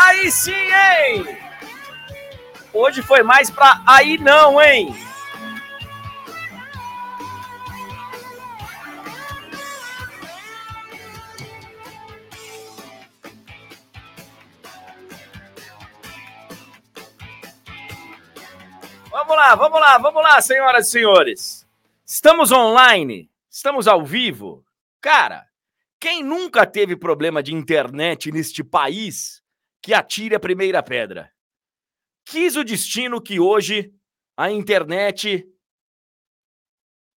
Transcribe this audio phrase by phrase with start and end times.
[0.00, 1.38] Aí sim, hein?
[2.72, 4.94] Hoje foi mais pra aí não, hein?
[19.10, 21.66] Vamos lá, vamos lá, vamos lá, senhoras e senhores.
[22.06, 24.64] Estamos online, estamos ao vivo.
[25.00, 25.44] Cara,
[25.98, 29.42] quem nunca teve problema de internet neste país,
[29.82, 31.32] que atire a primeira pedra.
[32.24, 33.94] Quis o destino que hoje
[34.36, 35.48] a internet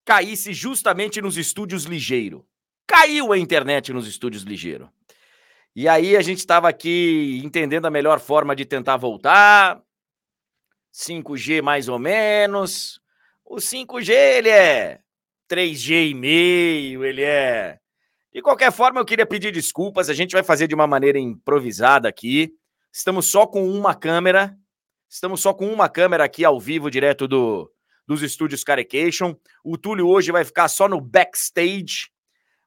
[0.05, 2.47] caísse justamente nos estúdios ligeiro.
[2.87, 4.91] Caiu a internet nos estúdios ligeiro.
[5.75, 9.81] E aí a gente estava aqui entendendo a melhor forma de tentar voltar.
[10.93, 13.01] 5G mais ou menos.
[13.45, 15.01] O 5G ele é
[15.49, 17.80] 3G e meio, ele é
[18.33, 20.09] de qualquer forma, eu queria pedir desculpas.
[20.09, 22.53] A gente vai fazer de uma maneira improvisada aqui.
[22.91, 24.57] Estamos só com uma câmera.
[25.09, 27.69] Estamos só com uma câmera aqui ao vivo, direto do,
[28.07, 29.35] dos estúdios Carecation.
[29.63, 32.09] O Túlio hoje vai ficar só no backstage.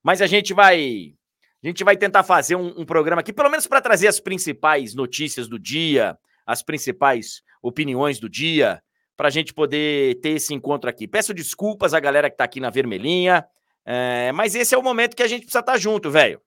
[0.02, 1.14] Mas a gente vai.
[1.62, 4.94] A gente vai tentar fazer um, um programa aqui, pelo menos para trazer as principais
[4.94, 8.82] notícias do dia, as principais opiniões do dia,
[9.16, 11.08] para a gente poder ter esse encontro aqui.
[11.08, 13.46] Peço desculpas à galera que está aqui na vermelhinha.
[13.84, 16.40] É, mas esse é o momento que a gente precisa estar tá junto, velho.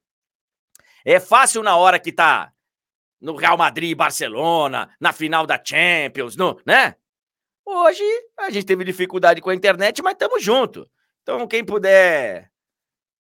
[1.06, 2.52] É fácil na hora que tá
[3.22, 6.96] no Real Madrid Barcelona, na final da Champions, no, né?
[7.66, 8.04] Hoje
[8.40, 10.90] a gente teve dificuldade com a internet, mas estamos junto.
[11.22, 12.50] Então, quem puder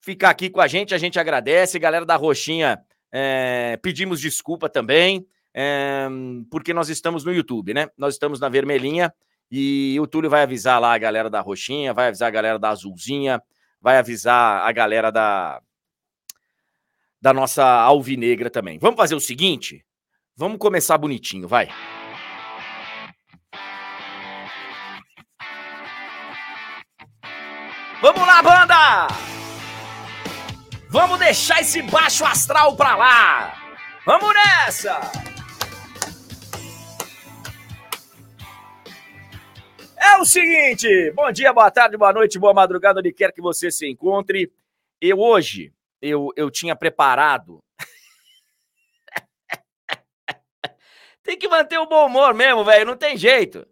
[0.01, 1.77] ficar aqui com a gente, a gente agradece.
[1.77, 2.79] Galera da Roxinha,
[3.11, 6.07] é, pedimos desculpa também, é,
[6.49, 7.87] porque nós estamos no YouTube, né?
[7.97, 9.13] Nós estamos na Vermelhinha
[9.51, 12.69] e o Túlio vai avisar lá a galera da Roxinha, vai avisar a galera da
[12.69, 13.41] Azulzinha,
[13.81, 15.61] vai avisar a galera da,
[17.21, 18.79] da nossa alvinegra também.
[18.79, 19.85] Vamos fazer o seguinte?
[20.35, 21.69] Vamos começar bonitinho, vai.
[28.01, 29.07] Vamos lá, banda!
[30.89, 33.53] Vamos deixar esse baixo astral pra lá!
[34.05, 35.26] Vamos nessa!
[40.17, 43.69] É o seguinte, bom dia, boa tarde, boa noite, boa madrugada, onde quer que você
[43.69, 44.51] se encontre.
[44.99, 47.63] Eu hoje, eu, eu tinha preparado.
[51.21, 53.63] tem que manter o bom humor mesmo, velho, não tem jeito.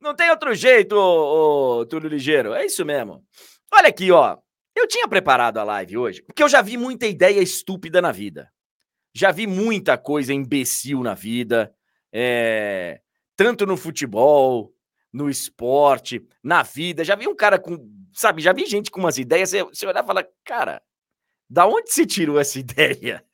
[0.00, 3.22] Não tem outro jeito, ô, ô, Túlio Ligeiro, é isso mesmo.
[3.70, 4.38] Olha aqui, ó,
[4.74, 8.50] eu tinha preparado a live hoje, porque eu já vi muita ideia estúpida na vida.
[9.14, 11.74] Já vi muita coisa imbecil na vida,
[12.10, 13.02] é...
[13.36, 14.72] tanto no futebol,
[15.12, 17.04] no esporte, na vida.
[17.04, 17.78] Já vi um cara com,
[18.12, 20.82] sabe, já vi gente com umas ideias, você, olhar e falar, cara,
[21.48, 23.24] da onde se tirou essa ideia?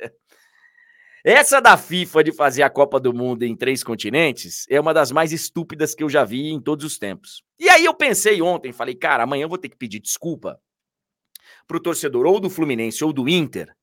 [1.24, 5.10] Essa da FIFA de fazer a Copa do Mundo em três continentes é uma das
[5.10, 7.42] mais estúpidas que eu já vi em todos os tempos.
[7.58, 10.60] E aí eu pensei ontem, falei, cara, amanhã eu vou ter que pedir desculpa
[11.66, 13.74] pro torcedor ou do Fluminense ou do Inter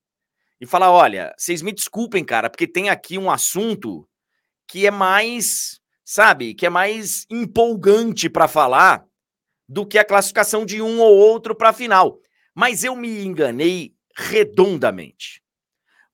[0.59, 4.07] e falar, olha, vocês me desculpem, cara, porque tem aqui um assunto
[4.65, 9.05] que é mais sabe, que é mais empolgante para falar
[9.67, 12.19] do que a classificação de um ou outro para a final.
[12.53, 15.41] Mas eu me enganei redondamente.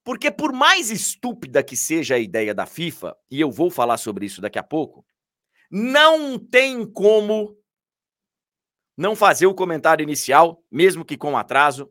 [0.03, 4.25] Porque por mais estúpida que seja a ideia da FIFA, e eu vou falar sobre
[4.25, 5.05] isso daqui a pouco,
[5.69, 7.57] não tem como
[8.97, 11.89] não fazer o comentário inicial, mesmo que com atraso,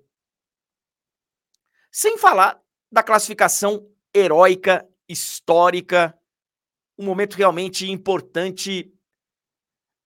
[1.90, 2.60] sem falar
[2.90, 6.17] da classificação heróica, histórica
[6.98, 8.92] um momento realmente importante,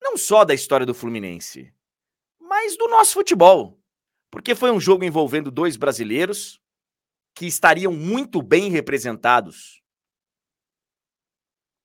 [0.01, 1.73] não só da história do Fluminense,
[2.39, 3.81] mas do nosso futebol.
[4.31, 6.61] Porque foi um jogo envolvendo dois brasileiros
[7.35, 9.83] que estariam muito bem representados.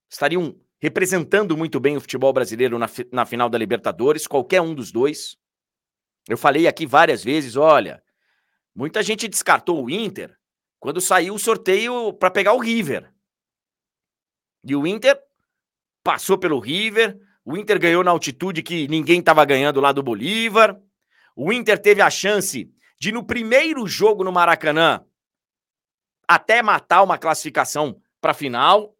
[0.09, 4.91] Estariam representando muito bem o futebol brasileiro na, na final da Libertadores, qualquer um dos
[4.91, 5.37] dois.
[6.27, 8.03] Eu falei aqui várias vezes, olha,
[8.75, 10.37] muita gente descartou o Inter
[10.79, 13.11] quando saiu o sorteio para pegar o River.
[14.67, 15.17] E o Inter
[16.03, 20.77] passou pelo River, o Inter ganhou na altitude que ninguém estava ganhando lá do Bolívar.
[21.33, 22.69] O Inter teve a chance
[22.99, 25.05] de, no primeiro jogo no Maracanã,
[26.27, 28.93] até matar uma classificação para a final.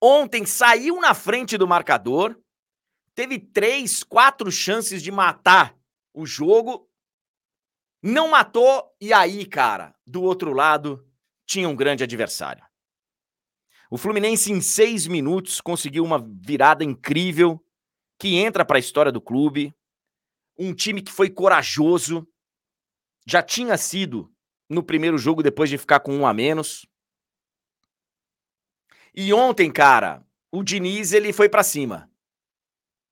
[0.00, 2.40] Ontem saiu na frente do marcador,
[3.16, 5.76] teve três, quatro chances de matar
[6.14, 6.88] o jogo,
[8.00, 11.04] não matou, e aí, cara, do outro lado,
[11.44, 12.67] tinha um grande adversário.
[13.90, 17.64] O Fluminense, em seis minutos, conseguiu uma virada incrível
[18.18, 19.74] que entra para a história do clube.
[20.58, 22.26] Um time que foi corajoso,
[23.26, 24.30] já tinha sido
[24.68, 26.86] no primeiro jogo depois de ficar com um a menos.
[29.14, 32.10] E ontem, cara, o Diniz ele foi para cima.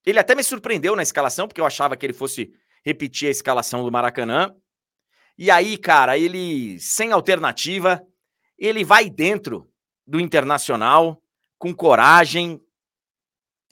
[0.05, 2.53] Ele até me surpreendeu na escalação, porque eu achava que ele fosse
[2.85, 4.55] repetir a escalação do Maracanã.
[5.39, 8.07] E aí, cara, ele sem alternativa,
[8.59, 9.71] ele vai dentro
[10.07, 11.23] do Internacional
[11.59, 12.63] com coragem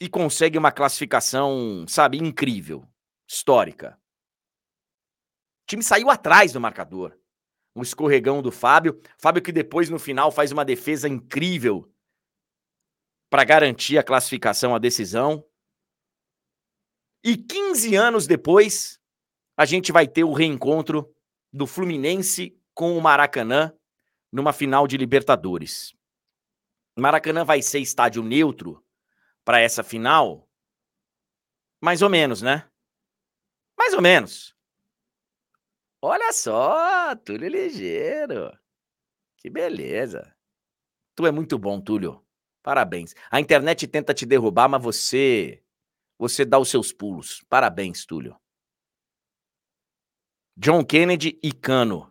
[0.00, 2.86] e consegue uma classificação, sabe, incrível,
[3.28, 3.98] histórica.
[5.62, 7.16] O time saiu atrás do marcador.
[7.74, 9.00] Um escorregão do Fábio.
[9.18, 11.90] Fábio que depois, no final, faz uma defesa incrível
[13.30, 15.44] para garantir a classificação, a decisão.
[17.24, 19.00] E 15 anos depois,
[19.56, 21.12] a gente vai ter o reencontro
[21.52, 23.72] do Fluminense com o Maracanã
[24.30, 25.94] numa final de Libertadores.
[26.96, 28.84] Maracanã vai ser estádio neutro
[29.44, 30.48] para essa final?
[31.80, 32.70] Mais ou menos, né?
[33.76, 34.54] Mais ou menos.
[36.00, 38.56] Olha só, Túlio Ligeiro.
[39.38, 40.34] Que beleza.
[41.14, 42.24] Tu é muito bom, Túlio.
[42.62, 43.14] Parabéns.
[43.30, 45.62] A internet tenta te derrubar, mas você
[46.18, 47.44] você dá os seus pulos.
[47.48, 48.36] Parabéns, Túlio.
[50.56, 52.10] John Kennedy e Cano.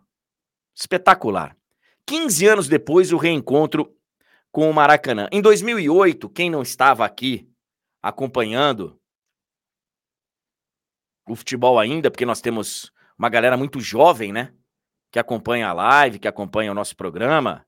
[0.75, 1.57] Espetacular.
[2.05, 3.97] 15 anos depois, o reencontro
[4.53, 5.27] com o Maracanã.
[5.31, 7.51] Em 2008, quem não estava aqui
[7.99, 9.01] acompanhando
[11.27, 14.55] o futebol ainda, porque nós temos uma galera muito jovem, né?
[15.11, 17.67] Que acompanha a live, que acompanha o nosso programa.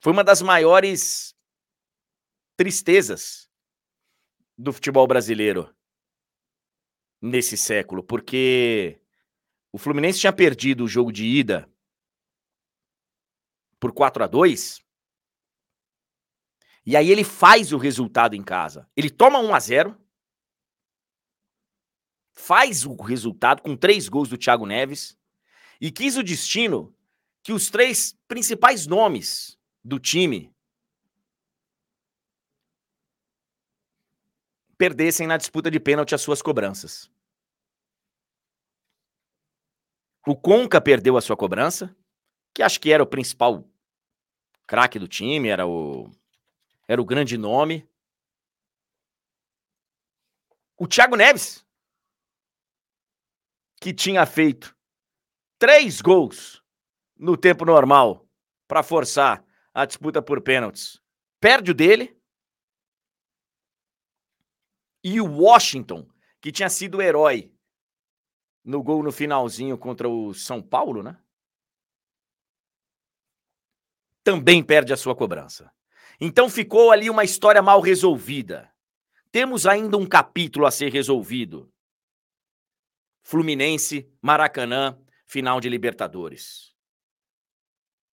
[0.00, 1.34] Foi uma das maiores
[2.56, 3.50] tristezas
[4.56, 5.74] do futebol brasileiro
[7.20, 9.00] nesse século, porque
[9.72, 11.68] o Fluminense tinha perdido o jogo de ida
[13.80, 14.81] por 4 a 2
[16.84, 18.88] e aí ele faz o resultado em casa.
[18.96, 20.02] Ele toma 1 a 0
[22.34, 25.16] faz o resultado com três gols do Thiago Neves
[25.80, 26.94] e quis o destino
[27.42, 30.52] que os três principais nomes do time
[34.78, 37.10] perdessem na disputa de pênalti as suas cobranças.
[40.26, 41.94] O Conca perdeu a sua cobrança,
[42.54, 43.68] que acho que era o principal
[44.66, 46.10] craque do time, era o
[46.88, 47.88] era o grande nome.
[50.76, 51.64] O Thiago Neves
[53.82, 54.76] que tinha feito
[55.58, 56.62] três gols
[57.16, 58.24] no tempo normal
[58.68, 59.44] para forçar
[59.74, 61.02] a disputa por pênaltis,
[61.40, 62.16] perde o dele.
[65.02, 66.08] E o Washington,
[66.40, 67.52] que tinha sido o herói
[68.64, 71.20] no gol no finalzinho contra o São Paulo, né?
[74.22, 75.74] Também perde a sua cobrança.
[76.24, 78.70] Então ficou ali uma história mal resolvida.
[79.32, 81.68] Temos ainda um capítulo a ser resolvido.
[83.24, 84.96] Fluminense, Maracanã,
[85.26, 86.76] final de Libertadores.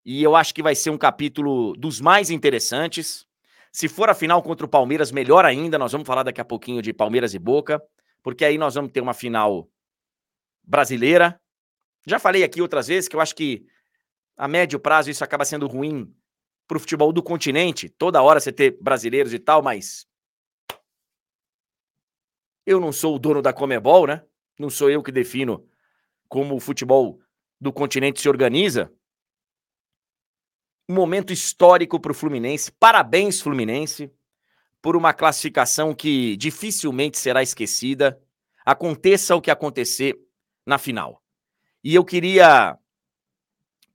[0.03, 3.27] E eu acho que vai ser um capítulo dos mais interessantes.
[3.71, 5.77] Se for a final contra o Palmeiras, melhor ainda.
[5.77, 7.79] Nós vamos falar daqui a pouquinho de Palmeiras e Boca,
[8.23, 9.69] porque aí nós vamos ter uma final
[10.63, 11.39] brasileira.
[12.07, 13.67] Já falei aqui outras vezes que eu acho que
[14.35, 16.11] a médio prazo isso acaba sendo ruim
[16.69, 17.89] para o futebol do continente.
[17.89, 20.07] Toda hora você ter brasileiros e tal, mas
[22.63, 24.23] eu não sou o dono da Comebol, né?
[24.57, 25.67] não sou eu que defino
[26.27, 27.19] como o futebol
[27.59, 28.93] do continente se organiza.
[30.87, 32.71] Um momento histórico para o Fluminense.
[32.71, 34.13] Parabéns, Fluminense,
[34.79, 38.21] por uma classificação que dificilmente será esquecida.
[38.63, 40.15] Aconteça o que acontecer
[40.63, 41.23] na final.
[41.83, 42.77] E eu queria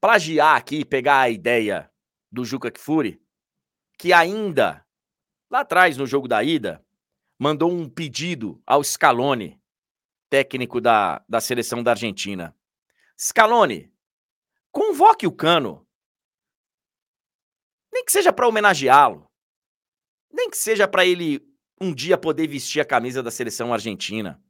[0.00, 1.88] plagiar aqui, pegar a ideia
[2.35, 3.23] do Juca Kfouri,
[3.97, 4.85] que ainda
[5.49, 6.85] lá atrás no jogo da ida
[7.38, 9.62] mandou um pedido ao Scaloni
[10.29, 12.57] técnico da, da seleção da Argentina.
[13.17, 13.93] Scaloni,
[14.73, 15.87] convoque o Cano.
[17.93, 19.31] Nem que seja para homenageá-lo.
[20.33, 21.41] Nem que seja para ele
[21.81, 24.43] um dia poder vestir a camisa da seleção argentina.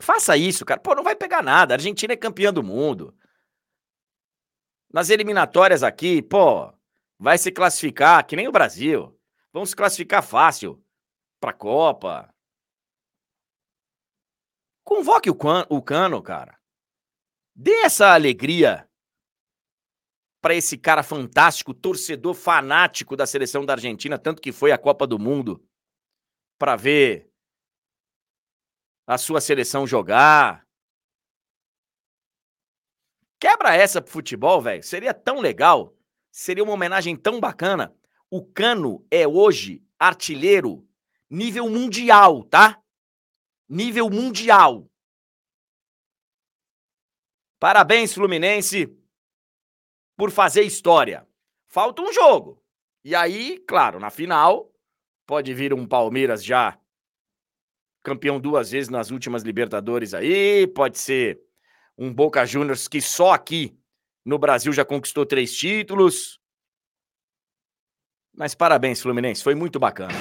[0.00, 0.80] Faça isso, cara.
[0.80, 1.74] Pô, não vai pegar nada.
[1.74, 3.16] A Argentina é campeã do mundo.
[4.92, 6.72] Nas eliminatórias aqui, pô,
[7.18, 9.18] vai se classificar que nem o Brasil.
[9.52, 10.82] Vamos se classificar fácil
[11.40, 12.34] para a Copa.
[14.84, 15.36] Convoque o,
[15.68, 16.58] o Cano, cara.
[17.54, 18.88] Dê essa alegria
[20.40, 25.06] para esse cara fantástico, torcedor fanático da seleção da Argentina, tanto que foi a Copa
[25.06, 25.62] do Mundo,
[26.58, 27.30] para ver
[29.06, 30.67] a sua seleção jogar.
[33.40, 34.82] Quebra essa pro futebol, velho.
[34.82, 35.94] Seria tão legal.
[36.30, 37.94] Seria uma homenagem tão bacana.
[38.30, 40.86] O Cano é hoje artilheiro
[41.30, 42.82] nível mundial, tá?
[43.68, 44.90] nível mundial.
[47.58, 48.96] Parabéns, Fluminense,
[50.16, 51.26] por fazer história.
[51.66, 52.62] Falta um jogo.
[53.04, 54.72] E aí, claro, na final,
[55.26, 56.78] pode vir um Palmeiras já
[58.02, 61.38] campeão duas vezes nas últimas Libertadores aí, pode ser
[61.98, 63.76] um Boca Juniors que só aqui
[64.24, 66.38] no Brasil já conquistou três títulos.
[68.32, 70.12] Mas parabéns, Fluminense, foi muito bacana.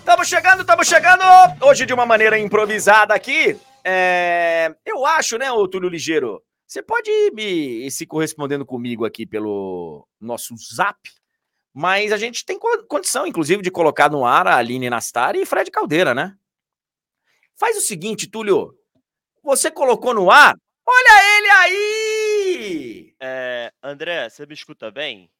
[0.00, 1.22] Estamos chegando, estamos chegando!
[1.62, 3.58] Hoje de uma maneira improvisada aqui.
[3.84, 4.74] É...
[4.84, 6.42] Eu acho, né, ô Túlio Ligeiro?
[6.66, 10.98] Você pode me se correspondendo comigo aqui pelo nosso zap,
[11.72, 12.58] mas a gente tem
[12.88, 16.36] condição, inclusive, de colocar no ar a Aline Nastari e Fred Caldeira, né?
[17.56, 18.76] Faz o seguinte, Túlio.
[19.42, 20.54] Você colocou no ar?
[20.86, 23.16] Olha ele aí!
[23.20, 25.30] É, André, você me escuta bem?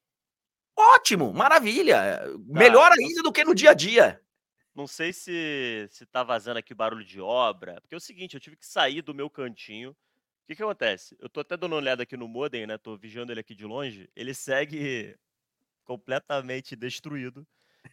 [0.76, 1.97] Ótimo, maravilha.
[1.97, 4.20] Tá, Melhor ainda do que no dia a dia.
[4.75, 8.40] Não sei se se tá vazando aqui barulho de obra, porque é o seguinte, eu
[8.40, 9.97] tive que sair do meu cantinho
[10.49, 11.14] que, que acontece?
[11.21, 12.78] Eu tô até dando uma olhada aqui no modem, né?
[12.78, 14.09] Tô vigiando ele aqui de longe.
[14.17, 15.14] Ele segue
[15.85, 17.47] completamente destruído.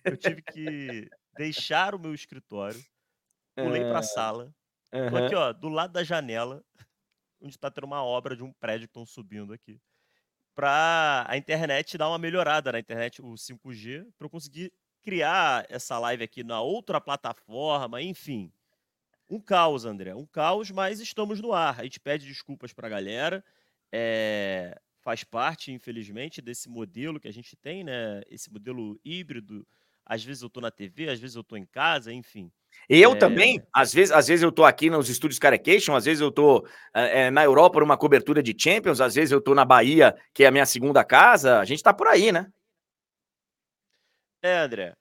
[0.06, 2.82] Eu tive que deixar o meu escritório,
[3.56, 4.56] pulei para a sala.
[5.10, 6.64] Tô aqui, ó, do lado da janela,
[7.42, 9.82] onde está tendo uma obra de um prédio que estão subindo aqui.
[10.56, 14.72] Para a internet dar uma melhorada na internet, o 5G, para eu conseguir
[15.04, 18.54] criar essa live aqui na outra plataforma, enfim.
[19.30, 20.14] Um caos, André.
[20.14, 21.80] Um caos, mas estamos no ar.
[21.80, 23.44] A gente pede desculpas para a galera.
[23.92, 28.22] É, faz parte, infelizmente, desse modelo que a gente tem, né?
[28.30, 29.66] Esse modelo híbrido.
[30.06, 32.52] Às vezes eu estou na TV, às vezes eu estou em casa, enfim.
[32.88, 33.16] Eu é...
[33.16, 36.68] também, às vezes, às vezes eu estou aqui nos estúdios Carecation, às vezes eu estou
[36.94, 40.48] é, na Europa numa cobertura de Champions, às vezes eu estou na Bahia, que é
[40.48, 41.60] a minha segunda casa.
[41.60, 42.48] A gente está por aí, né?
[44.44, 44.94] É, André.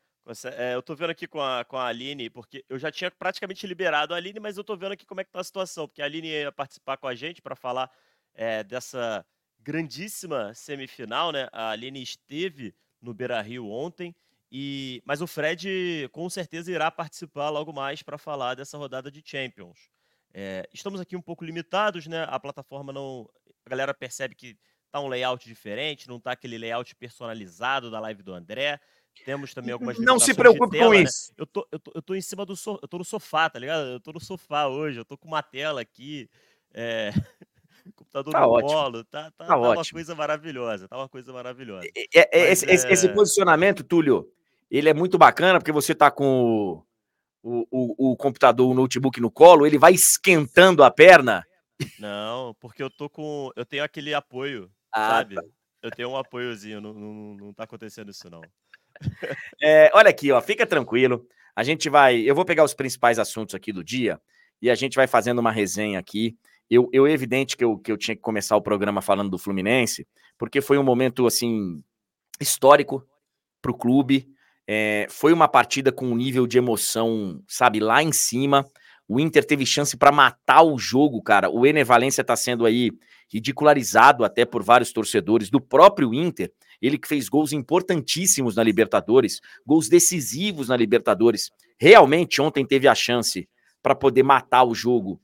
[0.57, 3.66] É, eu tô vendo aqui com a, com a Aline, porque eu já tinha praticamente
[3.66, 6.00] liberado a Aline, mas eu tô vendo aqui como é que tá a situação, porque
[6.00, 7.90] a Aline ia participar com a gente para falar
[8.35, 9.25] é, dessa
[9.61, 11.49] grandíssima semifinal, né?
[11.52, 14.16] A Aline esteve no Beira Rio ontem,
[14.50, 19.23] e mas o Fred com certeza irá participar logo mais para falar dessa rodada de
[19.25, 19.90] Champions.
[20.33, 22.25] É, estamos aqui um pouco limitados, né?
[22.28, 23.28] A plataforma não.
[23.66, 24.57] A galera percebe que
[24.90, 28.81] tá um layout diferente, não tá aquele layout personalizado da live do André.
[29.25, 31.02] Temos também algumas Não se preocupe tela, com né?
[31.02, 31.33] isso.
[31.37, 33.59] Eu tô, eu, tô, eu tô em cima do so, eu tô no sofá, tá
[33.59, 33.87] ligado?
[33.87, 36.28] Eu tô no sofá hoje, eu tô com uma tela aqui,
[36.73, 37.11] é...
[37.97, 38.71] computador tá no ótimo.
[38.71, 41.87] colo, tá, tá, tá, tá uma coisa maravilhosa, tá uma coisa maravilhosa.
[41.94, 44.26] É, é, Mas, esse, esse, posicionamento, Túlio,
[44.71, 46.83] ele é muito bacana porque você tá com
[47.42, 51.44] o, o, o computador, o notebook no colo, ele vai esquentando a perna.
[51.99, 53.50] Não, porque eu tô com.
[53.56, 55.35] Eu tenho aquele apoio, ah, sabe?
[55.35, 55.42] Tá.
[55.83, 58.40] Eu tenho um apoiozinho, não, não, não tá acontecendo isso, não.
[59.63, 61.27] É, olha aqui, ó, fica tranquilo.
[61.57, 62.21] A gente vai.
[62.21, 64.21] Eu vou pegar os principais assuntos aqui do dia
[64.61, 66.37] e a gente vai fazendo uma resenha aqui.
[66.69, 70.07] Eu, eu evidente que eu, que eu tinha que começar o programa falando do Fluminense,
[70.39, 71.83] porque foi um momento assim
[72.41, 73.07] histórico
[73.61, 74.29] para o clube.
[74.67, 78.67] É, foi uma partida com um nível de emoção, sabe, lá em cima.
[79.07, 81.51] O Inter teve chance para matar o jogo, cara.
[81.51, 82.91] O Ener Valência está sendo aí
[83.31, 86.51] ridicularizado até por vários torcedores do próprio Inter.
[86.85, 91.50] Ele que fez gols importantíssimos na Libertadores, gols decisivos na Libertadores.
[91.79, 93.49] Realmente ontem teve a chance
[93.83, 95.19] para poder matar o jogo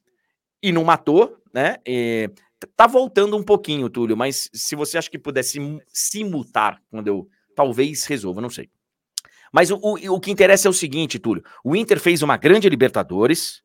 [0.62, 1.76] e não matou, né?
[1.87, 2.31] É,
[2.75, 7.29] tá voltando um pouquinho, Túlio, mas se você acha que pudesse se mutar quando eu
[7.55, 8.71] talvez resolva, não sei.
[9.52, 12.71] Mas o, o, o que interessa é o seguinte, Túlio: o Inter fez uma grande
[12.71, 13.62] Libertadores,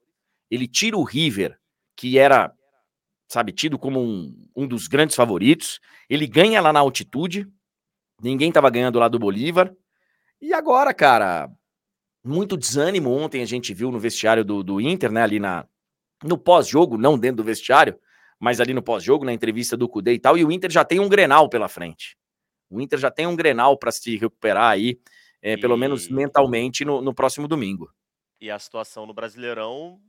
[0.51, 1.57] ele tira o River,
[1.95, 2.51] que era,
[3.29, 7.47] sabe, tido como um, um dos grandes favoritos, ele ganha lá na altitude,
[8.21, 9.75] ninguém estava ganhando lá do Bolívar,
[10.41, 11.49] e agora, cara,
[12.23, 15.67] muito desânimo ontem a gente viu no vestiário do, do Inter, né, ali na,
[16.23, 17.99] no pós-jogo, não dentro do vestiário,
[18.39, 20.99] mas ali no pós-jogo, na entrevista do Cudê e tal, e o Inter já tem
[20.99, 22.17] um Grenal pela frente.
[22.69, 24.99] O Inter já tem um Grenal para se recuperar aí,
[25.41, 25.57] é, e...
[25.57, 27.89] pelo menos mentalmente, no, no próximo domingo.
[28.41, 30.01] E a situação no Brasileirão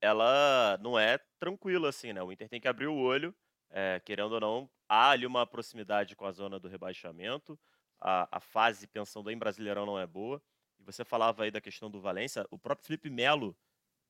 [0.00, 2.22] ela não é tranquila assim, né?
[2.22, 3.32] O Inter tem que abrir o olho,
[3.72, 7.58] é, querendo ou não, há ali uma proximidade com a zona do rebaixamento,
[8.00, 10.40] a, a fase pensando em Brasileirão não é boa.
[10.78, 13.56] E você falava aí da questão do Valência, o próprio Felipe Melo,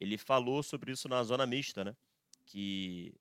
[0.00, 1.96] ele falou sobre isso na zona mista, né?
[2.44, 3.14] Que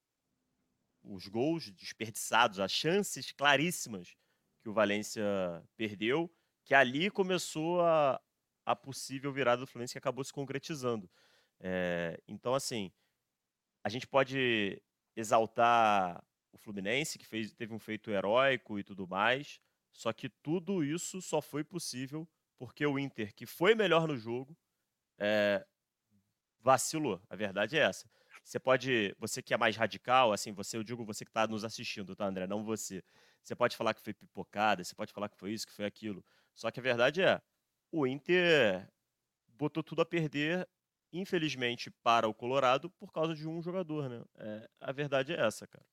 [1.04, 4.16] os gols desperdiçados, as chances claríssimas
[4.62, 5.24] que o Valência
[5.76, 6.32] perdeu,
[6.64, 8.20] que ali começou a,
[8.66, 11.10] a possível virada do Fluminense que acabou se concretizando.
[11.60, 12.92] É, então, assim,
[13.84, 14.82] a gente pode
[15.16, 19.60] exaltar o Fluminense, que fez, teve um feito heróico e tudo mais,
[19.92, 22.28] só que tudo isso só foi possível
[22.58, 24.56] porque o Inter, que foi melhor no jogo,
[25.18, 25.66] é,
[26.60, 27.22] vacilou.
[27.30, 28.10] A verdade é essa.
[28.44, 31.64] Você pode, você que é mais radical, assim, você, eu digo você que está nos
[31.64, 32.48] assistindo, tá, André?
[32.48, 33.04] Não você.
[33.44, 36.24] Você pode falar que foi pipocada, você pode falar que foi isso, que foi aquilo.
[36.54, 37.42] Só que a verdade é,
[37.92, 38.88] o Inter
[39.48, 40.68] botou tudo a perder,
[41.12, 44.24] infelizmente, para o Colorado por causa de um jogador, né?
[44.38, 45.86] É, a verdade é essa, cara.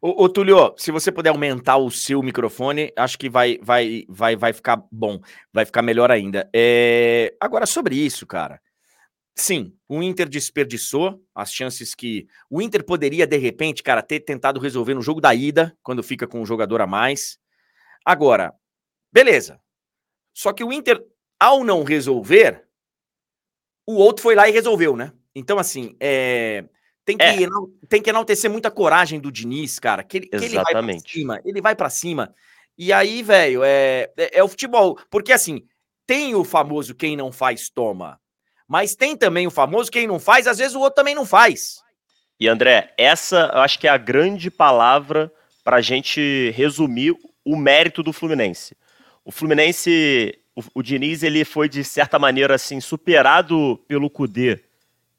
[0.00, 4.36] Ô, ô, Túlio, se você puder aumentar o seu microfone, acho que vai, vai, vai,
[4.36, 5.20] vai ficar bom,
[5.52, 6.48] vai ficar melhor ainda.
[6.54, 7.34] É...
[7.40, 8.60] Agora, sobre isso, cara.
[9.36, 12.28] Sim, o Inter desperdiçou as chances que.
[12.48, 16.26] O Inter poderia, de repente, cara, ter tentado resolver no jogo da ida, quando fica
[16.26, 17.38] com um jogador a mais.
[18.04, 18.54] Agora,
[19.12, 19.60] beleza.
[20.32, 21.02] Só que o Inter,
[21.40, 22.64] ao não resolver,
[23.86, 25.12] o outro foi lá e resolveu, né?
[25.34, 26.64] Então, assim, é...
[27.04, 27.48] Tem que, é.
[27.88, 30.02] tem que enaltecer muita coragem do Diniz, cara.
[30.02, 31.40] Que ele, que ele vai pra cima.
[31.44, 32.34] Ele vai para cima.
[32.78, 34.98] E aí, velho, é, é, é, o futebol.
[35.10, 35.66] Porque, assim,
[36.06, 38.18] tem o famoso quem não faz, toma.
[38.66, 41.82] Mas tem também o famoso quem não faz, às vezes o outro também não faz.
[42.40, 45.30] E, André, essa eu acho que é a grande palavra
[45.62, 48.74] pra gente resumir o mérito do Fluminense.
[49.22, 54.64] O Fluminense, o, o Diniz, ele foi, de certa maneira, assim, superado pelo Cudê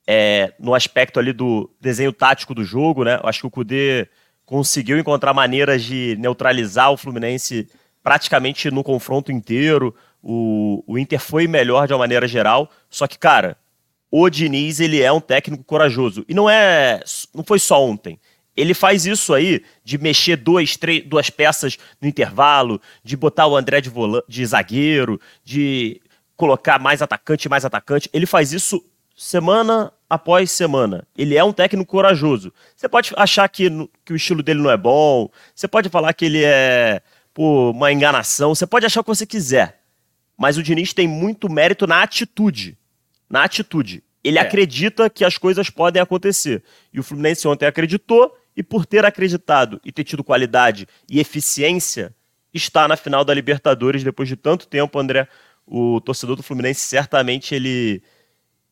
[0.08, 3.20] é, no aspecto ali do desenho tático do jogo, né?
[3.22, 4.08] Eu acho que o Cudê
[4.46, 7.68] conseguiu encontrar maneiras de neutralizar o Fluminense
[8.04, 9.96] praticamente no confronto inteiro.
[10.22, 13.58] O, o Inter foi melhor de uma maneira geral, só que, cara,
[14.12, 16.24] o Diniz, ele é um técnico corajoso.
[16.30, 17.02] E não é.
[17.34, 18.20] Não foi só ontem.
[18.56, 23.58] Ele faz isso aí de mexer dois, três, duas peças no intervalo, de botar o
[23.58, 23.92] André de,
[24.30, 26.00] de zagueiro, de
[26.38, 28.10] colocar mais atacante, mais atacante.
[28.14, 28.82] Ele faz isso
[29.18, 31.08] semana após semana.
[31.18, 32.54] Ele é um técnico corajoso.
[32.76, 33.70] Você pode achar que,
[34.04, 37.02] que o estilo dele não é bom, você pode falar que ele é
[37.34, 39.82] pô, uma enganação, você pode achar o que você quiser.
[40.38, 42.78] Mas o Diniz tem muito mérito na atitude.
[43.30, 44.04] Na atitude.
[44.24, 44.42] Ele é.
[44.42, 46.64] acredita que as coisas podem acontecer.
[46.92, 52.14] E o Fluminense ontem acreditou, e por ter acreditado e ter tido qualidade e eficiência,
[52.54, 55.28] está na final da Libertadores depois de tanto tempo, André.
[55.68, 58.02] O torcedor do Fluminense certamente ele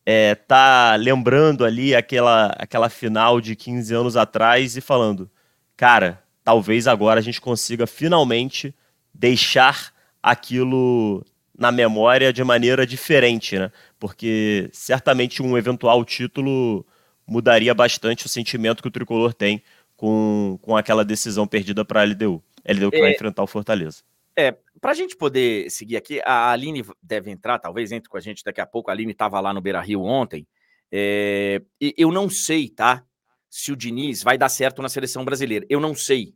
[0.06, 5.30] é, tá lembrando ali aquela, aquela final de 15 anos atrás e falando,
[5.76, 8.74] cara, talvez agora a gente consiga finalmente
[9.12, 11.24] deixar aquilo
[11.56, 13.70] na memória de maneira diferente, né?
[13.98, 16.84] Porque certamente um eventual título
[17.26, 19.62] mudaria bastante o sentimento que o tricolor tem
[19.96, 22.42] com, com aquela decisão perdida para a LDU.
[22.66, 24.02] LDU que é, vai enfrentar o Fortaleza.
[24.36, 28.20] É, para a gente poder seguir aqui, a Aline deve entrar, talvez entre com a
[28.20, 28.90] gente daqui a pouco.
[28.90, 30.46] A Aline estava lá no Beira Rio ontem.
[30.92, 33.02] É, eu não sei, tá?
[33.48, 35.64] Se o Diniz vai dar certo na seleção brasileira.
[35.70, 36.34] Eu não sei.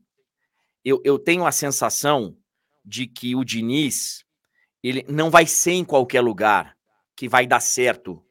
[0.82, 2.38] Eu, eu tenho a sensação
[2.82, 4.24] de que o Diniz
[4.82, 6.74] ele não vai ser em qualquer lugar
[7.14, 8.24] que vai dar certo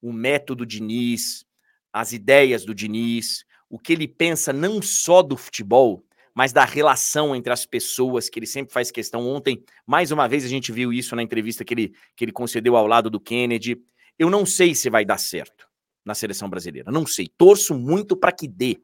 [0.00, 1.44] o método Diniz,
[1.92, 6.04] as ideias do Diniz, o que ele pensa não só do futebol,
[6.34, 9.26] mas da relação entre as pessoas, que ele sempre faz questão.
[9.28, 12.76] Ontem, mais uma vez, a gente viu isso na entrevista que ele, que ele concedeu
[12.76, 13.80] ao lado do Kennedy.
[14.18, 15.68] Eu não sei se vai dar certo
[16.04, 17.28] na seleção brasileira, não sei.
[17.38, 18.80] Torço muito para que dê,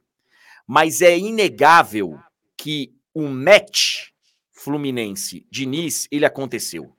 [0.66, 2.18] mas é inegável
[2.56, 4.10] que o match
[4.52, 6.94] Fluminense-Diniz, ele aconteceu.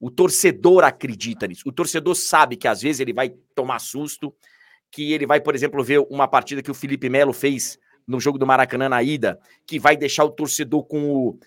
[0.00, 1.62] O torcedor acredita nisso.
[1.66, 4.34] O torcedor sabe que às vezes ele vai tomar susto,
[4.90, 8.38] que ele vai, por exemplo, ver uma partida que o Felipe Melo fez no jogo
[8.38, 11.38] do Maracanã na ida, que vai deixar o torcedor com o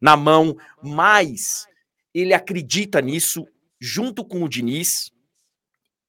[0.00, 1.66] na mão, mas
[2.14, 3.46] ele acredita nisso
[3.80, 5.10] junto com o Diniz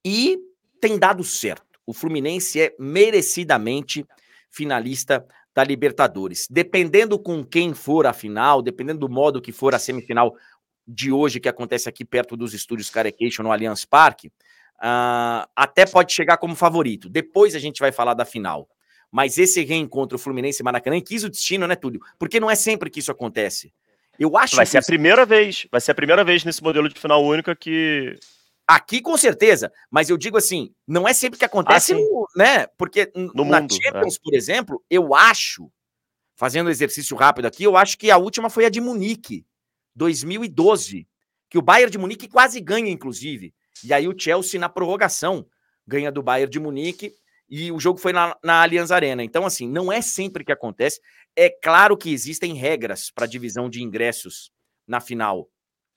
[0.06, 0.38] e
[0.80, 1.80] tem dado certo.
[1.86, 4.06] O Fluminense é merecidamente
[4.50, 6.48] finalista da Libertadores.
[6.50, 10.36] Dependendo com quem for a final, dependendo do modo que for a semifinal
[10.88, 16.14] de hoje, que acontece aqui perto dos estúdios Carecation no Allianz Parque, uh, até pode
[16.14, 17.10] chegar como favorito.
[17.10, 18.68] Depois a gente vai falar da final.
[19.12, 22.00] Mas esse reencontro Fluminense e Maracanã quis o destino, né, Túlio?
[22.18, 23.74] Porque não é sempre que isso acontece.
[24.20, 27.00] Eu acho vai ser a primeira vez, vai ser a primeira vez nesse modelo de
[27.00, 28.20] final única que
[28.68, 32.68] aqui com certeza, mas eu digo assim, não é sempre que acontece, ah, né?
[32.78, 34.20] Porque no na mundo, Champions, é.
[34.22, 35.72] por exemplo, eu acho,
[36.36, 39.44] fazendo um exercício rápido aqui, eu acho que a última foi a de Munique,
[39.96, 41.08] 2012,
[41.50, 43.54] que o Bayern de Munique quase ganha inclusive.
[43.84, 45.48] E aí o Chelsea na prorrogação
[45.88, 47.16] ganha do Bayern de Munique
[47.50, 49.24] e o jogo foi na, na Allianz Arena.
[49.24, 51.02] Então, assim, não é sempre que acontece.
[51.36, 54.52] É claro que existem regras para divisão de ingressos
[54.88, 55.50] na final.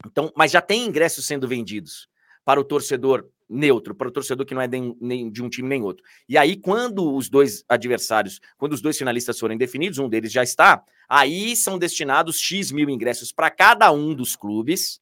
[0.06, 2.08] Então, mas já tem ingressos sendo vendidos
[2.44, 5.68] para o torcedor neutro, para o torcedor que não é de, nem de um time
[5.68, 6.04] nem outro.
[6.28, 10.42] E aí, quando os dois adversários, quando os dois finalistas forem definidos, um deles já
[10.42, 15.00] está, aí são destinados X mil ingressos para cada um dos clubes.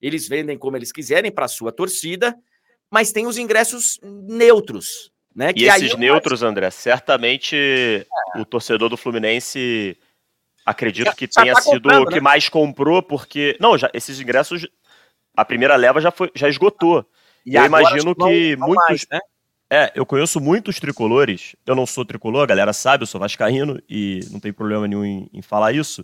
[0.00, 2.36] Eles vendem como eles quiserem para a sua torcida
[2.90, 5.12] mas tem os ingressos neutros.
[5.36, 8.40] Né, e esses neutros, André, certamente é.
[8.40, 9.94] o torcedor do Fluminense
[10.64, 12.20] acredito que tenha tá sido o que né?
[12.22, 13.54] mais comprou, porque.
[13.60, 14.66] Não, já, esses ingressos,
[15.36, 17.04] a primeira leva já, foi, já esgotou.
[17.44, 18.86] E eu imagino que muitos.
[18.88, 19.20] Mais, né?
[19.68, 21.54] É, eu conheço muitos tricolores.
[21.66, 25.04] Eu não sou tricolor, a galera sabe, eu sou vascaíno e não tem problema nenhum
[25.04, 26.02] em, em falar isso.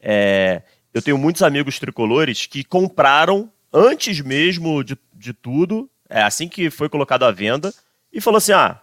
[0.00, 6.48] É, eu tenho muitos amigos tricolores que compraram antes mesmo de, de tudo, é, assim
[6.48, 7.72] que foi colocado à venda,
[8.12, 8.80] e falou assim: ah,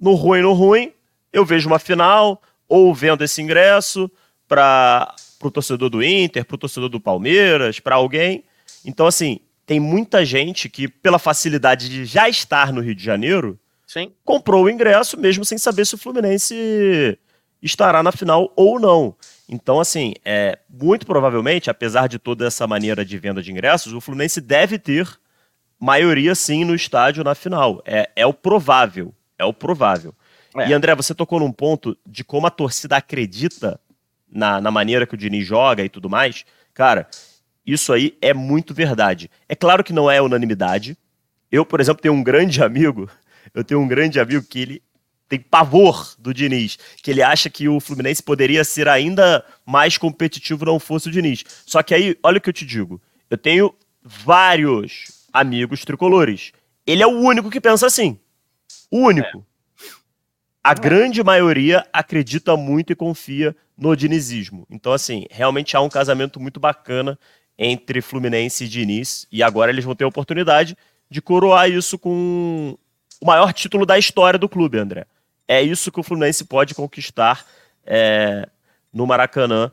[0.00, 0.92] no ruim, no ruim,
[1.32, 4.10] eu vejo uma final, ou vendo esse ingresso
[4.48, 8.44] para o torcedor do Inter, para o torcedor do Palmeiras, para alguém.
[8.84, 13.58] Então, assim, tem muita gente que, pela facilidade de já estar no Rio de Janeiro,
[13.86, 14.12] Sim.
[14.24, 17.18] comprou o ingresso mesmo sem saber se o Fluminense
[17.62, 19.14] estará na final ou não.
[19.48, 24.00] Então, assim, é, muito provavelmente, apesar de toda essa maneira de venda de ingressos, o
[24.00, 25.08] Fluminense deve ter
[25.82, 27.82] maioria sim no estádio na final.
[27.84, 29.12] É, é o provável.
[29.36, 30.14] É o provável.
[30.56, 30.68] É.
[30.68, 33.80] E André, você tocou num ponto de como a torcida acredita
[34.30, 36.44] na, na maneira que o Diniz joga e tudo mais.
[36.72, 37.08] Cara,
[37.66, 39.28] isso aí é muito verdade.
[39.48, 40.96] É claro que não é unanimidade.
[41.50, 43.10] Eu, por exemplo, tenho um grande amigo.
[43.52, 44.82] Eu tenho um grande amigo que ele
[45.28, 50.64] tem pavor do Diniz, que ele acha que o Fluminense poderia ser ainda mais competitivo
[50.64, 51.44] não fosse o Diniz.
[51.66, 53.02] Só que aí, olha o que eu te digo.
[53.28, 56.52] Eu tenho vários amigos tricolores.
[56.86, 58.18] Ele é o único que pensa assim.
[58.90, 59.38] O único.
[59.38, 59.52] É.
[60.64, 64.66] A grande maioria acredita muito e confia no dinizismo.
[64.70, 67.18] Então, assim, realmente há um casamento muito bacana
[67.58, 69.26] entre Fluminense e Diniz.
[69.30, 70.76] E agora eles vão ter a oportunidade
[71.10, 72.78] de coroar isso com
[73.20, 75.06] o maior título da história do clube, André
[75.52, 77.44] é isso que o Fluminense pode conquistar
[77.84, 78.48] é,
[78.92, 79.70] no Maracanã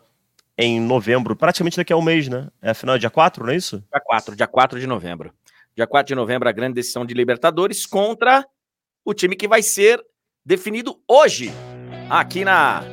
[0.57, 2.49] em novembro, praticamente daqui a um mês, né?
[2.61, 3.77] É final dia 4, não é isso?
[3.89, 5.33] Dia 4, dia 4 de novembro.
[5.79, 8.45] Dia 4 de novembro, a grande decisão de Libertadores contra
[9.05, 10.03] o time que vai ser
[10.45, 11.53] definido hoje,
[12.09, 12.83] aqui na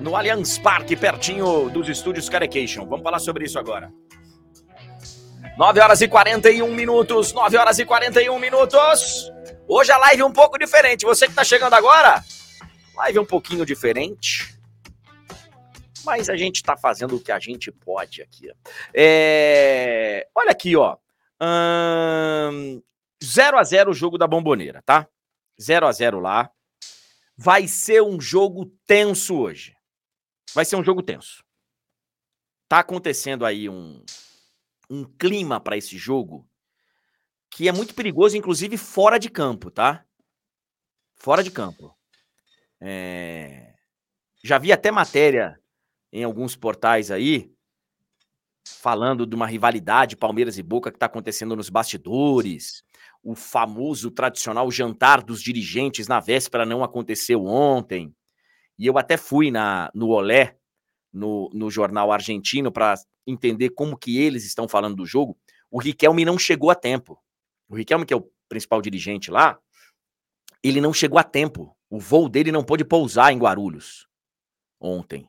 [0.00, 2.86] no Allianz Parque, pertinho dos estúdios Carecation.
[2.86, 3.92] Vamos falar sobre isso agora.
[5.58, 9.30] 9 horas e 41 minutos, 9 horas e 41 minutos.
[9.68, 11.04] Hoje a live é um pouco diferente.
[11.04, 12.24] Você que está chegando agora,
[12.94, 14.58] live um pouquinho diferente.
[16.02, 18.50] Mas a gente está fazendo o que a gente pode aqui.
[18.94, 20.26] É...
[20.34, 20.96] Olha aqui, ó.
[23.22, 25.08] 0 a 0 o jogo da Bomboneira, tá?
[25.60, 26.50] 0 a 0 lá.
[27.36, 29.76] Vai ser um jogo tenso hoje.
[30.54, 31.44] Vai ser um jogo tenso.
[32.68, 34.02] Tá acontecendo aí um,
[34.88, 36.48] um clima para esse jogo
[37.50, 40.04] que é muito perigoso, inclusive fora de campo, tá?
[41.14, 41.96] Fora de campo.
[42.80, 43.74] É...
[44.42, 45.60] Já vi até matéria
[46.12, 47.55] em alguns portais aí
[48.74, 52.82] falando de uma rivalidade Palmeiras e Boca que está acontecendo nos bastidores.
[53.22, 58.14] O famoso tradicional jantar dos dirigentes na véspera não aconteceu ontem.
[58.78, 60.56] E eu até fui na no Olé,
[61.12, 62.94] no, no jornal argentino, para
[63.26, 65.38] entender como que eles estão falando do jogo.
[65.70, 67.18] O Riquelme não chegou a tempo.
[67.68, 69.58] O Riquelme, que é o principal dirigente lá,
[70.62, 71.76] ele não chegou a tempo.
[71.88, 74.06] O voo dele não pôde pousar em Guarulhos
[74.80, 75.28] ontem.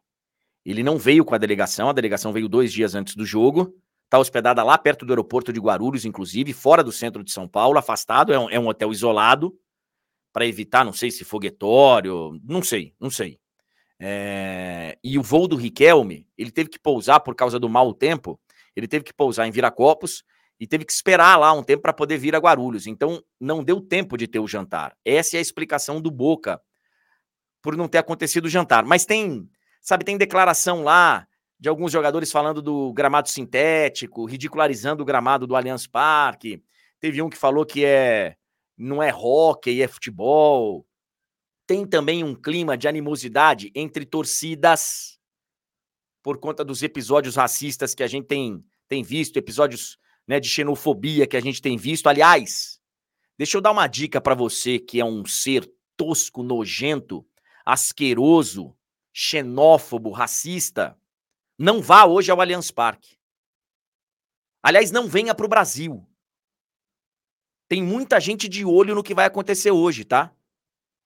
[0.68, 3.74] Ele não veio com a delegação, a delegação veio dois dias antes do jogo.
[4.04, 7.80] Está hospedada lá perto do aeroporto de Guarulhos, inclusive, fora do centro de São Paulo,
[7.80, 8.34] afastado.
[8.34, 9.58] É um, é um hotel isolado
[10.34, 13.40] para evitar, não sei se foguetório, não sei, não sei.
[13.98, 14.98] É...
[15.02, 18.38] E o voo do Riquelme, ele teve que pousar por causa do mau tempo.
[18.76, 20.22] Ele teve que pousar em Viracopos
[20.60, 22.88] e teve que esperar lá um tempo para poder vir a Guarulhos.
[22.88, 24.98] Então, não deu tempo de ter o jantar.
[25.06, 26.62] Essa é a explicação do Boca
[27.62, 28.84] por não ter acontecido o jantar.
[28.84, 29.50] Mas tem,
[29.88, 31.26] sabe, tem declaração lá
[31.58, 36.62] de alguns jogadores falando do gramado sintético, ridicularizando o gramado do Allianz Parque.
[37.00, 38.36] Teve um que falou que é
[38.78, 40.86] não é hockey, é futebol.
[41.66, 45.18] Tem também um clima de animosidade entre torcidas
[46.22, 49.98] por conta dos episódios racistas que a gente tem, tem visto, episódios
[50.28, 52.08] né, de xenofobia que a gente tem visto.
[52.08, 52.82] Aliás,
[53.38, 57.26] deixa eu dar uma dica para você que é um ser tosco, nojento,
[57.66, 58.77] asqueroso,
[59.20, 60.96] xenófobo, racista.
[61.58, 63.18] Não vá hoje ao Allianz Parque.
[64.62, 66.08] Aliás, não venha para o Brasil.
[67.68, 70.32] Tem muita gente de olho no que vai acontecer hoje, tá?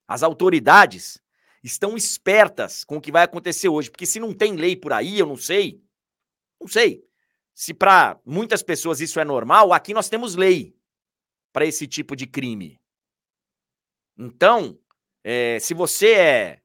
[0.05, 1.23] As autoridades
[1.63, 5.17] estão espertas com o que vai acontecer hoje, porque se não tem lei por aí,
[5.17, 5.81] eu não sei.
[6.59, 7.07] Não sei.
[7.53, 10.75] Se para muitas pessoas isso é normal, aqui nós temos lei
[11.53, 12.77] para esse tipo de crime.
[14.17, 14.77] Então,
[15.23, 16.60] é, se você é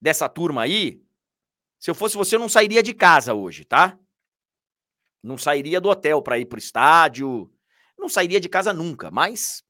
[0.00, 1.02] dessa turma aí,
[1.78, 3.98] se eu fosse você, eu não sairia de casa hoje, tá?
[5.22, 7.52] Não sairia do hotel para ir pro estádio.
[7.96, 9.64] Não sairia de casa nunca, mas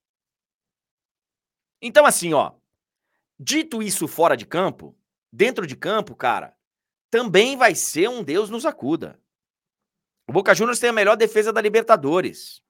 [1.81, 2.55] Então, assim, ó,
[3.38, 4.99] dito isso fora de campo,
[5.33, 6.57] dentro de campo, cara,
[7.11, 9.21] também vai ser um Deus nos acuda.
[10.27, 12.62] O Boca Juniors tem a melhor defesa da Libertadores.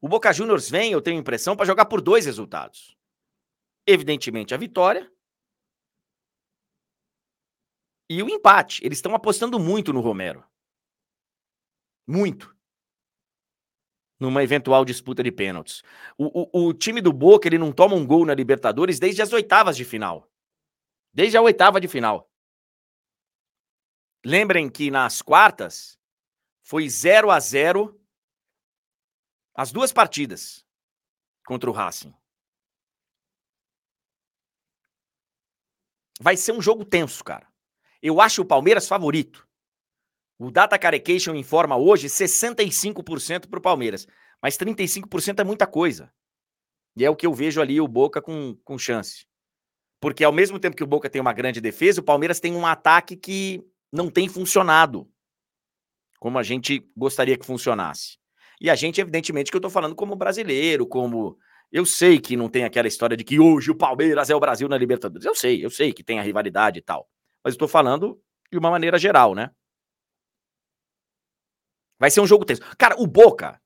[0.00, 2.96] O Boca Juniors vem, eu tenho a impressão, para jogar por dois resultados.
[3.86, 5.12] Evidentemente, a vitória
[8.08, 8.84] e o empate.
[8.84, 10.44] Eles estão apostando muito no Romero.
[12.06, 12.56] Muito.
[14.18, 15.82] Numa eventual disputa de pênaltis.
[16.16, 19.32] O, o, o, time do Boca ele não toma um gol na Libertadores desde as
[19.32, 20.28] oitavas de final.
[21.12, 22.28] Desde a oitava de final.
[24.24, 25.98] Lembrem que nas quartas
[26.62, 27.94] foi 0 a 0
[29.54, 30.64] as duas partidas
[31.46, 32.14] contra o Racing.
[36.20, 37.48] Vai ser um jogo tenso, cara.
[38.02, 39.46] Eu acho o Palmeiras favorito.
[40.38, 44.06] O Data Carecation informa hoje 65% para o Palmeiras.
[44.40, 46.12] Mas 35% é muita coisa.
[46.96, 49.26] E é o que eu vejo ali o Boca com, com chance.
[50.00, 52.66] Porque ao mesmo tempo que o Boca tem uma grande defesa, o Palmeiras tem um
[52.66, 55.10] ataque que não tem funcionado
[56.18, 58.18] como a gente gostaria que funcionasse.
[58.60, 61.38] E a gente, evidentemente, que eu estou falando como brasileiro, como.
[61.70, 64.68] Eu sei que não tem aquela história de que hoje o Palmeiras é o Brasil
[64.68, 65.26] na Libertadores.
[65.26, 67.08] Eu sei, eu sei que tem a rivalidade e tal.
[67.44, 69.50] Mas estou falando de uma maneira geral, né?
[71.98, 72.62] Vai ser um jogo tenso.
[72.76, 73.60] Cara, o Boca,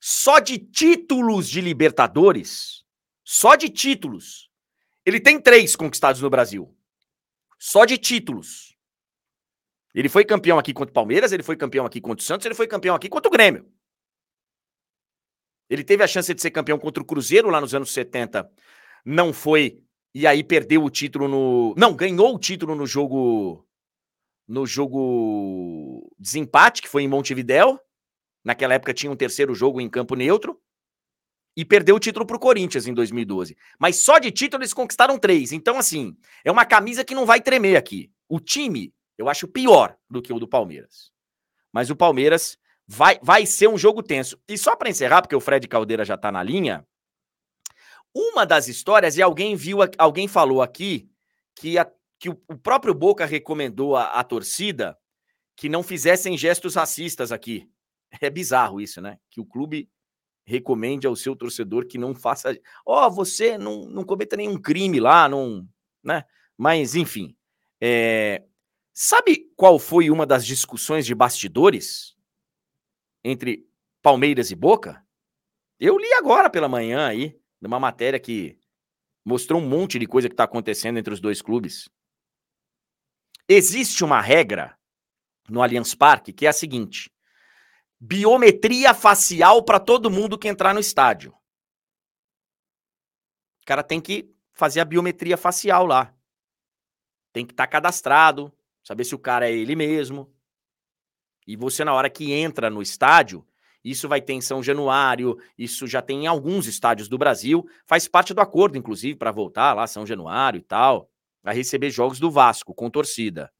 [0.00, 2.84] só de títulos de Libertadores,
[3.24, 4.50] só de títulos,
[5.04, 6.76] ele tem três conquistados no Brasil.
[7.58, 8.76] Só de títulos.
[9.94, 12.54] Ele foi campeão aqui contra o Palmeiras, ele foi campeão aqui contra o Santos, ele
[12.54, 13.70] foi campeão aqui contra o Grêmio.
[15.68, 18.50] Ele teve a chance de ser campeão contra o Cruzeiro lá nos anos 70.
[19.04, 19.83] Não foi
[20.14, 21.74] e aí perdeu o título no.
[21.76, 23.66] Não, ganhou o título no jogo.
[24.46, 27.80] No jogo desempate, que foi em Montevidéu.
[28.44, 30.60] Naquela época tinha um terceiro jogo em campo neutro.
[31.56, 33.56] E perdeu o título para o Corinthians em 2012.
[33.78, 35.50] Mas só de título eles conquistaram três.
[35.50, 38.12] Então, assim, é uma camisa que não vai tremer aqui.
[38.28, 41.10] O time, eu acho pior do que o do Palmeiras.
[41.72, 44.38] Mas o Palmeiras vai, vai ser um jogo tenso.
[44.48, 46.86] E só para encerrar, porque o Fred Caldeira já está na linha,
[48.14, 51.10] uma das histórias, e alguém viu, alguém falou aqui
[51.54, 54.96] que, a, que o, próprio Boca recomendou à torcida
[55.56, 57.68] que não fizessem gestos racistas aqui.
[58.20, 59.18] É bizarro isso, né?
[59.28, 59.90] Que o clube
[60.44, 62.56] recomende ao seu torcedor que não faça.
[62.86, 65.66] Ó, oh, você não, não cometa nenhum crime lá, não.
[66.02, 66.24] Né?
[66.56, 67.36] Mas, enfim.
[67.80, 68.44] É...
[68.92, 72.16] Sabe qual foi uma das discussões de bastidores
[73.24, 73.66] entre
[74.00, 75.04] Palmeiras e Boca?
[75.80, 78.58] Eu li agora pela manhã aí numa matéria que
[79.24, 81.88] mostrou um monte de coisa que está acontecendo entre os dois clubes.
[83.48, 84.78] Existe uma regra
[85.48, 87.10] no Allianz Parque que é a seguinte:
[87.98, 91.32] biometria facial para todo mundo que entrar no estádio.
[93.62, 96.14] O cara tem que fazer a biometria facial lá.
[97.32, 100.30] Tem que estar tá cadastrado, saber se o cara é ele mesmo.
[101.46, 103.46] E você, na hora que entra no estádio,
[103.84, 107.68] isso vai ter em São Januário, isso já tem em alguns estádios do Brasil.
[107.84, 111.10] Faz parte do acordo, inclusive, para voltar lá, São Januário e tal.
[111.42, 113.52] Vai receber jogos do Vasco com torcida.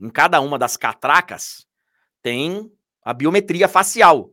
[0.00, 1.66] Em cada uma das catracas
[2.22, 4.32] tem a biometria facial.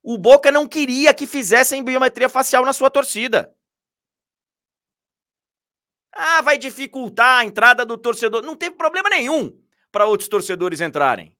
[0.00, 3.52] O Boca não queria que fizessem biometria facial na sua torcida.
[6.12, 8.42] Ah, vai dificultar a entrada do torcedor.
[8.42, 9.60] Não teve problema nenhum
[9.90, 11.35] para outros torcedores entrarem.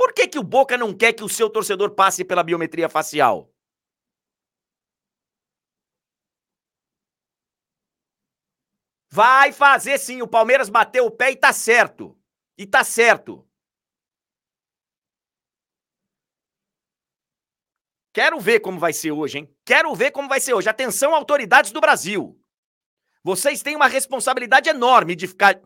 [0.00, 3.52] Por que, que o Boca não quer que o seu torcedor passe pela biometria facial?
[9.12, 12.18] Vai fazer sim, o Palmeiras bateu o pé e tá certo.
[12.56, 13.46] E tá certo.
[18.14, 19.54] Quero ver como vai ser hoje, hein?
[19.66, 20.70] Quero ver como vai ser hoje.
[20.70, 22.42] Atenção, autoridades do Brasil.
[23.22, 25.60] Vocês têm uma responsabilidade enorme de ficar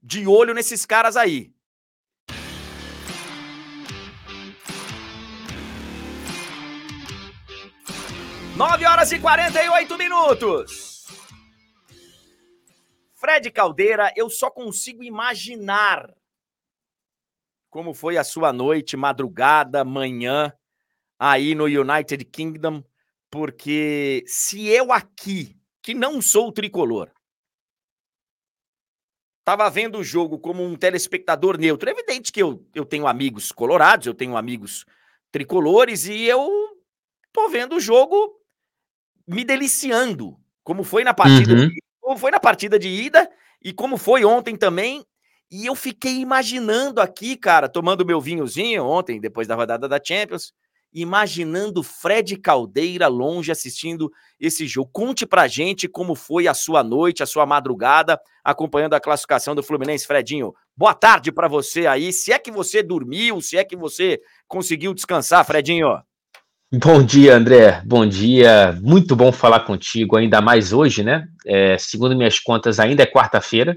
[0.00, 1.52] de olho nesses caras aí.
[8.60, 11.06] 9 horas e 48 minutos.
[13.14, 16.14] Fred Caldeira, eu só consigo imaginar
[17.70, 20.52] como foi a sua noite, madrugada, manhã,
[21.18, 22.84] aí no United Kingdom,
[23.30, 27.10] porque se eu aqui, que não sou tricolor,
[29.38, 33.52] estava vendo o jogo como um telespectador neutro, é evidente que eu, eu tenho amigos
[33.52, 34.84] colorados, eu tenho amigos
[35.32, 36.78] tricolores e eu
[37.32, 38.38] tô vendo o jogo
[39.30, 41.68] me deliciando, como foi na partida, uhum.
[41.68, 43.30] de, como foi na partida de ida
[43.62, 45.04] e como foi ontem também.
[45.50, 50.52] E eu fiquei imaginando aqui, cara, tomando meu vinhozinho ontem, depois da rodada da Champions,
[50.92, 54.90] imaginando Fred Caldeira longe assistindo esse jogo.
[54.92, 59.62] Conte pra gente como foi a sua noite, a sua madrugada, acompanhando a classificação do
[59.62, 60.52] Fluminense, Fredinho.
[60.76, 62.12] Boa tarde para você aí.
[62.12, 66.00] Se é que você dormiu, se é que você conseguiu descansar, Fredinho.
[66.72, 67.82] Bom dia, André.
[67.84, 68.78] Bom dia.
[68.80, 71.26] Muito bom falar contigo, ainda mais hoje, né?
[71.44, 73.76] É, segundo minhas contas, ainda é quarta-feira.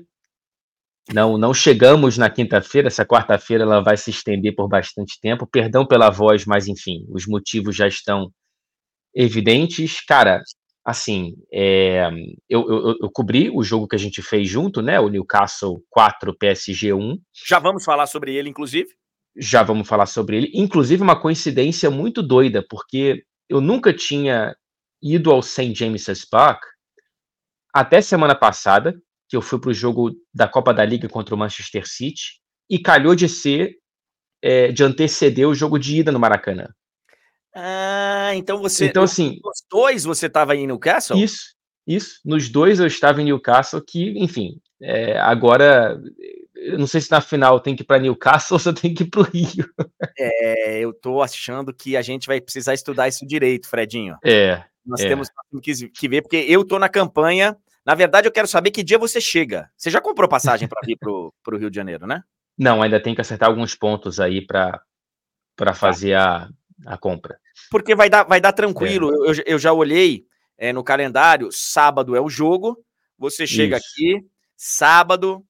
[1.11, 2.89] Não, não chegamos na quinta-feira.
[2.89, 5.47] Essa quarta-feira ela vai se estender por bastante tempo.
[5.47, 8.31] Perdão pela voz, mas enfim, os motivos já estão
[9.11, 9.99] evidentes.
[10.05, 10.43] Cara,
[10.85, 12.11] assim, é,
[12.47, 14.99] eu, eu, eu, cobri o jogo que a gente fez junto, né?
[14.99, 17.17] O Newcastle 4 PSG 1.
[17.47, 18.89] Já vamos falar sobre ele, inclusive
[19.35, 20.51] já vamos falar sobre ele.
[20.53, 24.55] Inclusive, uma coincidência muito doida, porque eu nunca tinha
[25.01, 25.73] ido ao St.
[25.73, 26.63] James's Park
[27.73, 28.95] até semana passada,
[29.27, 32.79] que eu fui para o jogo da Copa da Liga contra o Manchester City, e
[32.79, 33.77] calhou de ser,
[34.41, 36.67] é, de anteceder o jogo de ida no Maracanã.
[37.55, 38.85] Ah, então você.
[38.85, 39.39] Então, assim.
[39.43, 41.17] Os dois você estava em Newcastle?
[41.17, 42.19] Isso, isso.
[42.23, 45.99] Nos dois eu estava em Newcastle, que, enfim, é, agora
[46.63, 49.03] eu não sei se na final tem que ir para Newcastle ou se tem que
[49.03, 49.69] ir para o Rio.
[50.17, 54.17] É, eu tô achando que a gente vai precisar estudar isso direito, Fredinho.
[54.23, 54.63] É.
[54.85, 55.07] Nós é.
[55.07, 55.29] temos
[55.61, 57.57] que, ver, porque eu tô na campanha.
[57.85, 59.69] Na verdade, eu quero saber que dia você chega.
[59.75, 62.23] Você já comprou passagem para vir para o Rio de Janeiro, né?
[62.57, 64.81] Não, ainda tem que acertar alguns pontos aí para
[65.55, 65.73] tá.
[65.73, 66.49] fazer a,
[66.85, 67.37] a compra.
[67.69, 69.09] Porque vai dar, vai dar tranquilo.
[69.25, 69.29] É.
[69.29, 70.25] Eu, eu já olhei
[70.57, 72.77] é, no calendário, sábado é o jogo.
[73.17, 73.85] Você chega isso.
[73.85, 75.43] aqui, sábado,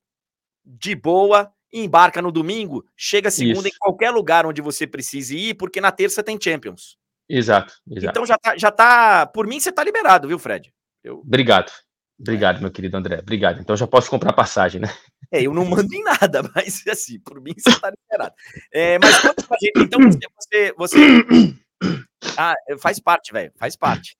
[0.65, 3.75] de boa, embarca no domingo, chega segunda Isso.
[3.75, 6.97] em qualquer lugar onde você precise ir, porque na terça tem Champions.
[7.27, 8.11] Exato, exato.
[8.11, 9.25] Então já tá, já tá.
[9.25, 10.73] Por mim, você tá liberado, viu, Fred?
[11.03, 11.19] Eu...
[11.19, 11.71] Obrigado.
[12.19, 13.19] Obrigado, meu querido André.
[13.19, 13.59] Obrigado.
[13.59, 14.87] Então já posso comprar passagem, né?
[15.31, 18.35] É, eu não mando em nada, mas assim, por mim você tá liberado.
[18.71, 21.55] É, mas conta pra gente, então você, você, você...
[22.37, 24.15] Ah, faz parte, velho, faz parte.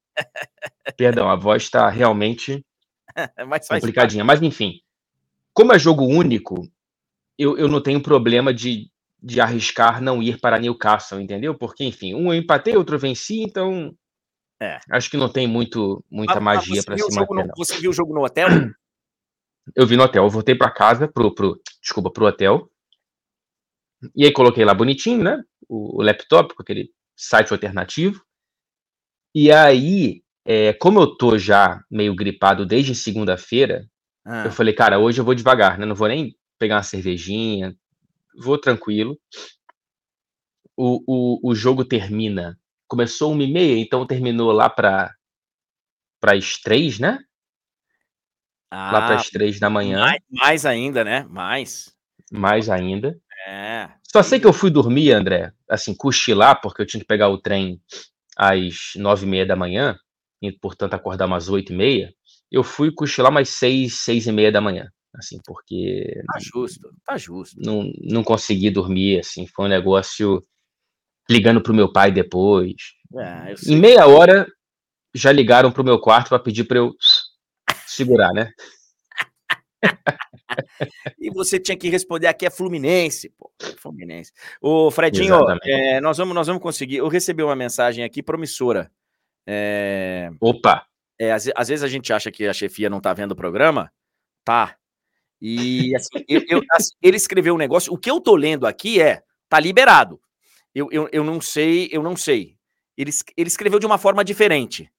[0.97, 2.63] Perdão, a voz tá realmente
[3.69, 4.41] complicadinha, parte.
[4.41, 4.81] mas enfim.
[5.53, 6.67] Como é jogo único,
[7.37, 8.89] eu, eu não tenho problema de,
[9.21, 11.55] de arriscar não ir para Newcastle, entendeu?
[11.55, 13.95] Porque, enfim, um eu empatei, outro eu venci, então.
[14.61, 14.79] É.
[14.91, 17.47] Acho que não tem muito, muita mas, magia para se manter.
[17.47, 18.47] No, você viu o jogo no hotel?
[19.73, 22.69] Eu vi no hotel, eu voltei para casa, pro, pro, desculpa, pro hotel.
[24.13, 25.41] E aí coloquei lá bonitinho, né?
[25.69, 28.21] O, o laptop com aquele site alternativo.
[29.33, 33.89] E aí, é, como eu tô já meio gripado desde segunda-feira,
[34.25, 34.45] ah.
[34.45, 35.85] Eu falei, cara, hoje eu vou devagar, né?
[35.85, 37.75] Não vou nem pegar uma cervejinha,
[38.37, 39.19] vou tranquilo.
[40.77, 42.57] O, o, o jogo termina.
[42.87, 45.13] Começou uma e meia, então terminou lá para
[46.19, 47.19] para as três, né?
[48.71, 49.99] Ah, lá para as três da manhã.
[49.99, 51.25] Mais, mais, ainda, né?
[51.29, 51.93] Mais.
[52.31, 53.19] Mais ainda.
[53.45, 53.89] É.
[54.03, 57.37] Só sei que eu fui dormir, André, assim, cochilar, porque eu tinha que pegar o
[57.37, 57.81] trem
[58.37, 59.97] às nove e meia da manhã,
[60.41, 62.13] e portanto acordar umas oito e meia
[62.53, 66.21] eu fui cochilar mais seis, seis e meia da manhã, assim, porque...
[66.31, 67.55] Tá justo, tá justo.
[67.59, 70.39] Não, não consegui dormir, assim, foi um negócio
[71.27, 72.75] ligando pro meu pai depois.
[73.17, 74.47] É, em meia hora,
[75.15, 76.93] já ligaram pro meu quarto para pedir para eu
[77.87, 78.51] segurar, né?
[81.19, 83.51] e você tinha que responder aqui é Fluminense, pô.
[83.79, 84.31] Fluminense.
[84.61, 86.97] Ô, Fredinho, é, nós, vamos, nós vamos conseguir.
[86.97, 88.91] Eu recebi uma mensagem aqui promissora.
[89.47, 90.29] É...
[90.39, 90.85] Opa!
[91.19, 93.91] É, às, às, vezes a gente acha que a chefia não tá vendo o programa,
[94.43, 94.75] tá.
[95.41, 97.93] E assim, eu, eu, assim, ele escreveu um negócio.
[97.93, 100.19] O que eu tô lendo aqui é tá liberado.
[100.73, 102.55] Eu, eu, eu não sei, eu não sei.
[102.97, 104.89] Ele, ele escreveu de uma forma diferente.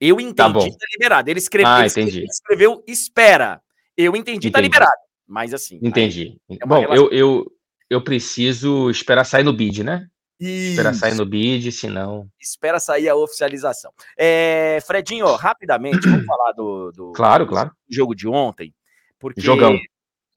[0.00, 1.30] Eu entendi, tá, tá liberado.
[1.30, 3.62] Ele escreveu, ah, ele, ele escreveu espera.
[3.96, 4.50] Eu entendi, tá entendi.
[4.50, 5.00] tá liberado.
[5.26, 5.78] Mas assim.
[5.82, 6.40] Entendi.
[6.50, 7.04] É Bom, relação...
[7.04, 7.52] eu, eu,
[7.88, 10.08] eu preciso esperar sair no bid, né?
[10.48, 12.28] Espera sair no bid, senão.
[12.40, 13.92] Espera sair a oficialização.
[14.16, 17.70] É, Fredinho, rapidamente, vamos falar do, do, claro, claro.
[17.88, 18.74] jogo de ontem.
[19.18, 19.78] Porque jogão.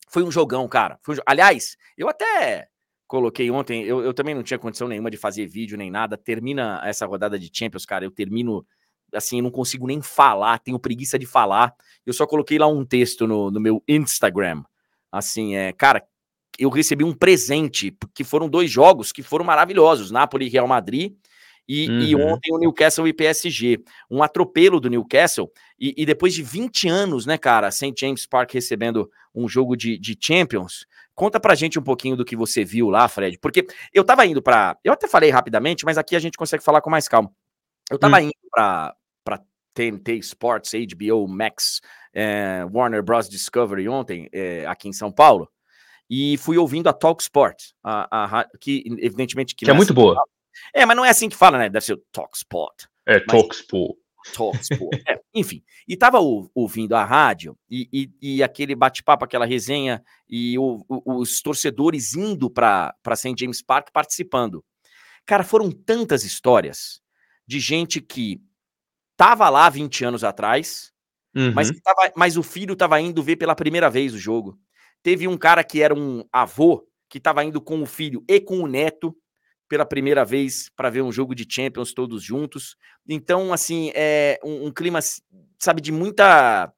[0.10, 1.00] Foi um jogão, cara.
[1.08, 1.14] Um...
[1.26, 2.68] Aliás, eu até
[3.08, 6.18] coloquei ontem, eu, eu também não tinha condição nenhuma de fazer vídeo nem nada.
[6.18, 8.06] Termina essa rodada de Champions, cara.
[8.06, 8.66] Eu termino
[9.14, 11.74] assim, eu não consigo nem falar, tenho preguiça de falar.
[12.06, 14.64] Eu só coloquei lá um texto no, no meu Instagram.
[15.12, 16.06] Assim, é, cara,
[16.58, 21.14] eu recebi um presente, que foram dois jogos que foram maravilhosos, Napoli e Real Madrid,
[21.68, 22.00] e, uhum.
[22.02, 23.80] e, ontem o Newcastle e PSG.
[24.10, 27.94] Um atropelo do Newcastle, e, e, depois de 20 anos, né, cara, St.
[27.98, 30.86] James Park recebendo um jogo de, de Champions.
[31.14, 34.42] Conta pra gente um pouquinho do que você viu lá, Fred, porque eu tava indo
[34.42, 34.78] pra.
[34.84, 37.32] Eu até falei rapidamente, mas aqui a gente consegue falar com mais calma.
[37.90, 38.26] Eu tava uhum.
[38.26, 39.42] indo pra, pra
[39.74, 41.82] TNT Sports, HBO Max,
[42.14, 43.30] é, Warner Bros.
[43.30, 45.50] Discovery ontem, é, aqui em São Paulo
[46.10, 50.22] e fui ouvindo a Talk Sport, a, a, que evidentemente que, que é muito boa.
[50.74, 51.70] É, mas não é assim que fala, né?
[51.70, 52.88] Deve ser Talkspot.
[53.06, 53.96] É, Talkspot.
[54.34, 55.04] Talkspot.
[55.08, 56.20] é, enfim, e tava
[56.54, 62.16] ouvindo a rádio e, e, e aquele bate-papo, aquela resenha e o, o, os torcedores
[62.16, 63.36] indo para St.
[63.38, 64.64] James Park participando.
[65.26, 67.02] Cara, foram tantas histórias
[67.48, 68.42] de gente que
[69.16, 70.92] tava lá 20 anos atrás,
[71.36, 71.54] uhum.
[71.54, 74.60] mas, tava, mas o filho tava indo ver pela primeira vez o jogo.
[75.06, 78.58] Teve um cara que era um avô que tava indo com o filho e com
[78.62, 79.16] o neto
[79.70, 82.76] pela primeira vez para ver um jogo de Champions todos juntos.
[83.08, 84.98] Então, assim, é um, um, clima,
[85.60, 86.74] sabe, de muita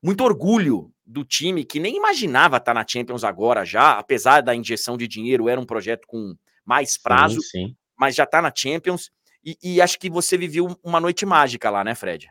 [0.00, 4.54] muito orgulho do time que nem imaginava estar tá na Champions agora já, apesar da
[4.54, 7.76] injeção de dinheiro, era um projeto com mais prazo, sim, sim.
[7.98, 9.10] mas já está na Champions.
[9.44, 12.30] E, e, acho que você viveu uma noite mágica lá, né, Fred?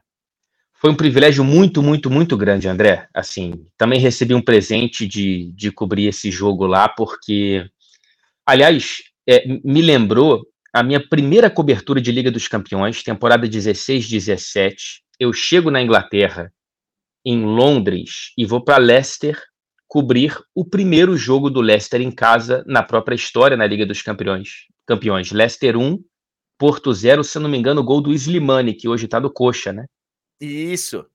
[0.82, 3.08] Foi um privilégio muito, muito, muito grande, André.
[3.14, 7.64] Assim, também recebi um presente de, de cobrir esse jogo lá, porque,
[8.44, 10.42] aliás, é, me lembrou
[10.74, 14.74] a minha primeira cobertura de Liga dos Campeões, temporada 16-17.
[15.20, 16.52] Eu chego na Inglaterra,
[17.24, 19.40] em Londres, e vou para Leicester
[19.88, 24.66] cobrir o primeiro jogo do Leicester em casa na própria história na Liga dos Campeões.
[24.88, 25.32] Campeões.
[25.32, 26.00] Leicester 1,
[26.58, 29.72] Porto 0, se não me engano, o gol do Slimani, que hoje tá do Coxa,
[29.72, 29.86] né?
[30.42, 31.06] Isso.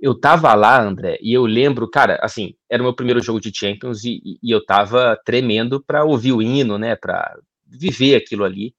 [0.00, 3.52] Eu tava lá, André, e eu lembro, cara, assim, era o meu primeiro jogo de
[3.54, 8.74] Champions e, e eu tava tremendo para ouvir o hino, né, para viver aquilo ali.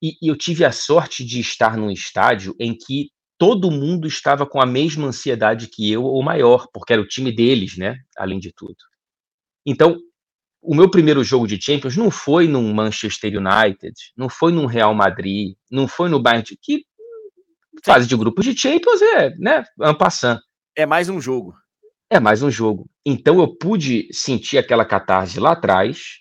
[0.00, 4.46] E, e eu tive a sorte de estar num estádio em que todo mundo estava
[4.46, 7.98] com a mesma ansiedade que eu, ou maior, porque era o time deles, né?
[8.16, 8.76] Além de tudo.
[9.64, 9.98] Então,
[10.62, 14.94] o meu primeiro jogo de Champions não foi num Manchester United, não foi num Real
[14.94, 16.84] Madrid, não foi no Bayern, que
[17.84, 19.64] fase de grupos de Champions é, né,
[19.98, 20.40] passant.
[20.76, 21.54] É mais um jogo.
[22.10, 22.88] É mais um jogo.
[23.04, 26.20] Então eu pude sentir aquela catarse lá atrás,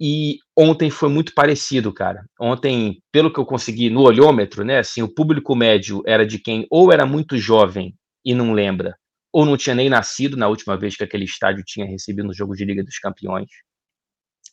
[0.00, 2.24] e ontem foi muito parecido, cara.
[2.40, 6.66] Ontem, pelo que eu consegui no olhômetro, né, assim, o público médio era de quem
[6.70, 8.96] ou era muito jovem e não lembra,
[9.32, 12.54] ou não tinha nem nascido na última vez que aquele estádio tinha recebido no jogo
[12.56, 13.48] de Liga dos Campeões.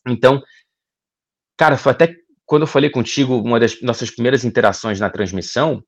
[0.07, 0.43] Então,
[1.57, 2.15] cara, foi até
[2.45, 5.81] quando eu falei contigo, uma das nossas primeiras interações na transmissão,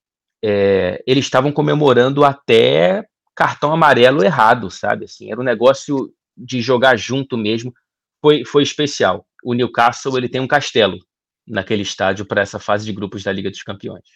[0.44, 5.06] é, eles estavam comemorando até cartão amarelo errado, sabe?
[5.06, 7.74] Assim, era um negócio de jogar junto mesmo.
[8.22, 10.98] Foi, foi especial o Newcastle ele tem um castelo
[11.46, 14.08] naquele estádio para essa fase de grupos da Liga dos Campeões.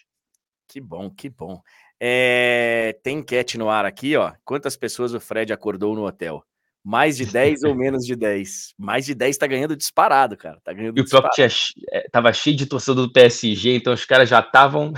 [0.66, 1.60] Que bom, que bom.
[2.00, 4.32] É, tem enquete no ar aqui, ó.
[4.44, 6.42] Quantas pessoas o Fred acordou no hotel?
[6.82, 8.74] Mais de 10 ou menos de 10?
[8.78, 10.58] Mais de 10 tá ganhando disparado, cara.
[10.64, 11.48] Tá ganhando e o próprio tinha,
[11.90, 14.92] é, tava cheio de torcedor do PSG, então os caras já estavam.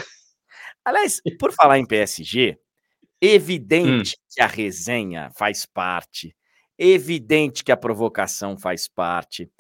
[0.91, 2.59] Aliás, por falar em PSG,
[3.21, 4.23] evidente hum.
[4.35, 6.35] que a resenha faz parte,
[6.77, 9.51] evidente que a provocação faz parte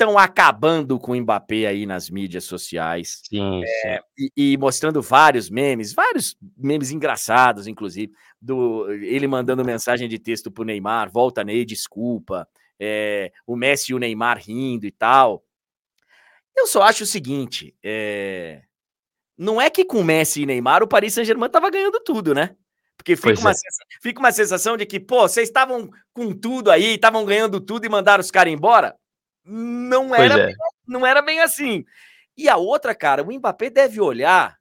[0.00, 3.20] estão acabando com o Mbappé aí nas mídias sociais.
[3.28, 4.28] Sim, é, sim.
[4.34, 8.10] E, e, mostrando vários memes, vários memes engraçados, inclusive,
[8.40, 12.48] do ele mandando mensagem de texto pro Neymar, volta Ney, desculpa.
[12.82, 15.44] É, o Messi e o Neymar rindo e tal.
[16.56, 18.62] Eu só acho o seguinte: é,
[19.40, 22.54] não é que com Messi e Neymar o Paris Saint-Germain tava ganhando tudo, né?
[22.96, 23.54] Porque fica uma, é.
[23.54, 27.86] sensação, fica uma sensação de que, pô, vocês estavam com tudo aí, estavam ganhando tudo
[27.86, 28.94] e mandaram os caras embora
[29.44, 30.46] não era, é.
[30.46, 31.84] bem, não era bem assim.
[32.36, 34.58] E a outra, cara, o Mbappé deve olhar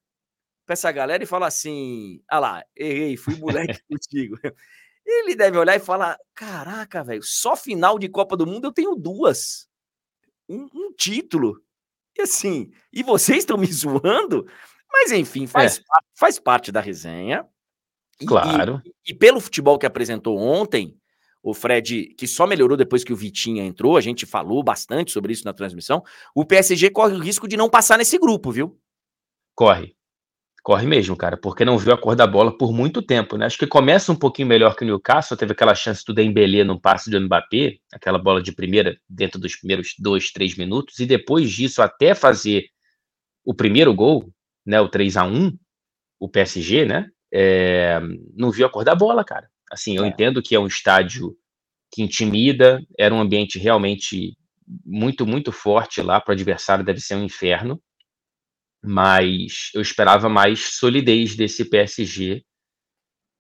[0.66, 4.38] para essa galera e falar assim: ah lá, errei, fui moleque contigo.
[5.06, 8.96] Ele deve olhar e falar: caraca, velho, só final de Copa do Mundo eu tenho
[8.96, 9.68] duas.
[10.48, 11.62] Um, um título.
[12.20, 14.46] E assim, e vocês estão me zoando?
[14.92, 15.82] Mas enfim, faz, é.
[16.14, 17.48] faz parte da resenha.
[18.28, 18.82] Claro.
[18.86, 21.00] E, e, e, pelo futebol que apresentou ontem,
[21.42, 25.32] o Fred, que só melhorou depois que o Vitinha entrou, a gente falou bastante sobre
[25.32, 26.04] isso na transmissão.
[26.36, 28.78] O PSG corre o risco de não passar nesse grupo, viu?
[29.56, 29.96] Corre.
[30.62, 33.46] Corre mesmo, cara, porque não viu a cor da bola por muito tempo, né?
[33.46, 36.80] Acho que começa um pouquinho melhor que o Newcastle, teve aquela chance do Dembélé no
[36.80, 41.50] passe do Mbappé, aquela bola de primeira dentro dos primeiros dois, três minutos, e depois
[41.50, 42.66] disso, até fazer
[43.46, 44.32] o primeiro gol,
[44.66, 45.58] né, o 3 a 1
[46.20, 48.00] o PSG, né, é,
[48.36, 49.48] não viu a cor da bola, cara.
[49.72, 50.08] Assim, eu é.
[50.08, 51.36] entendo que é um estádio
[51.92, 54.38] que intimida, era um ambiente realmente
[54.86, 57.82] muito, muito forte lá para o adversário, deve ser um inferno.
[58.84, 62.44] Mas eu esperava mais solidez desse PSG.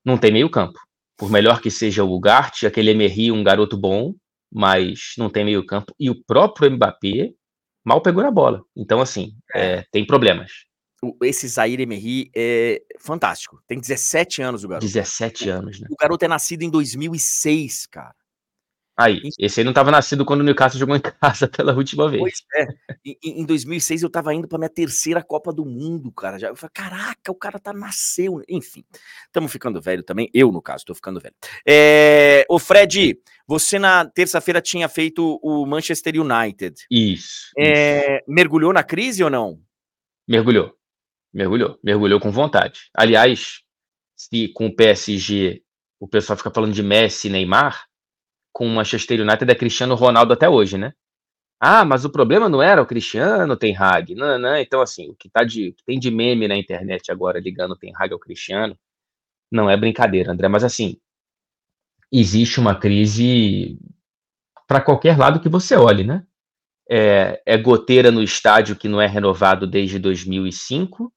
[0.05, 0.79] Não tem meio-campo.
[1.17, 4.13] Por melhor que seja o Ugarte, aquele Emery, um garoto bom,
[4.51, 5.93] mas não tem meio-campo.
[5.99, 7.31] E o próprio Mbappé
[7.85, 8.61] mal pegou na bola.
[8.75, 10.69] Então, assim, é, é tem problemas
[11.23, 13.61] esse Zaire Emery é fantástico.
[13.67, 14.85] Tem 17 anos o garoto.
[14.85, 15.87] 17 anos, né?
[15.89, 18.15] O garoto é nascido em 2006, cara.
[18.99, 22.19] Aí, esse aí não estava nascido quando o Newcastle jogou em casa pela última vez.
[22.21, 22.67] Pois é.
[23.05, 26.37] Em, em 2006 eu estava indo para minha terceira Copa do Mundo, cara.
[26.37, 28.43] Já, eu falei, caraca, o cara tá nasceu.
[28.49, 28.83] Enfim,
[29.25, 30.29] estamos ficando velho também.
[30.33, 31.33] Eu, no caso, estou ficando velho.
[31.65, 36.85] É, ô, Fred, você na terça-feira tinha feito o Manchester United.
[36.91, 38.25] Isso, é, isso.
[38.27, 39.61] Mergulhou na crise ou não?
[40.27, 40.73] Mergulhou.
[41.33, 41.79] Mergulhou.
[41.81, 42.89] Mergulhou com vontade.
[42.93, 43.61] Aliás,
[44.13, 45.63] se com o PSG
[46.01, 47.88] o pessoal fica falando de Messi e Neymar
[48.51, 50.93] com o Manchester United é Cristiano Ronaldo até hoje, né?
[51.59, 54.55] Ah, mas o problema não era o Cristiano Ten Hag, não, não.
[54.57, 57.75] Então, assim, o que, tá de, que tem de meme na internet agora ligando o
[57.75, 58.77] Ten Hag ao Cristiano,
[59.51, 60.47] não é brincadeira, André.
[60.47, 60.97] Mas, assim,
[62.11, 63.77] existe uma crise
[64.67, 66.25] para qualquer lado que você olhe, né?
[66.89, 71.13] É, é, goteira no estádio que não é renovado desde 2005,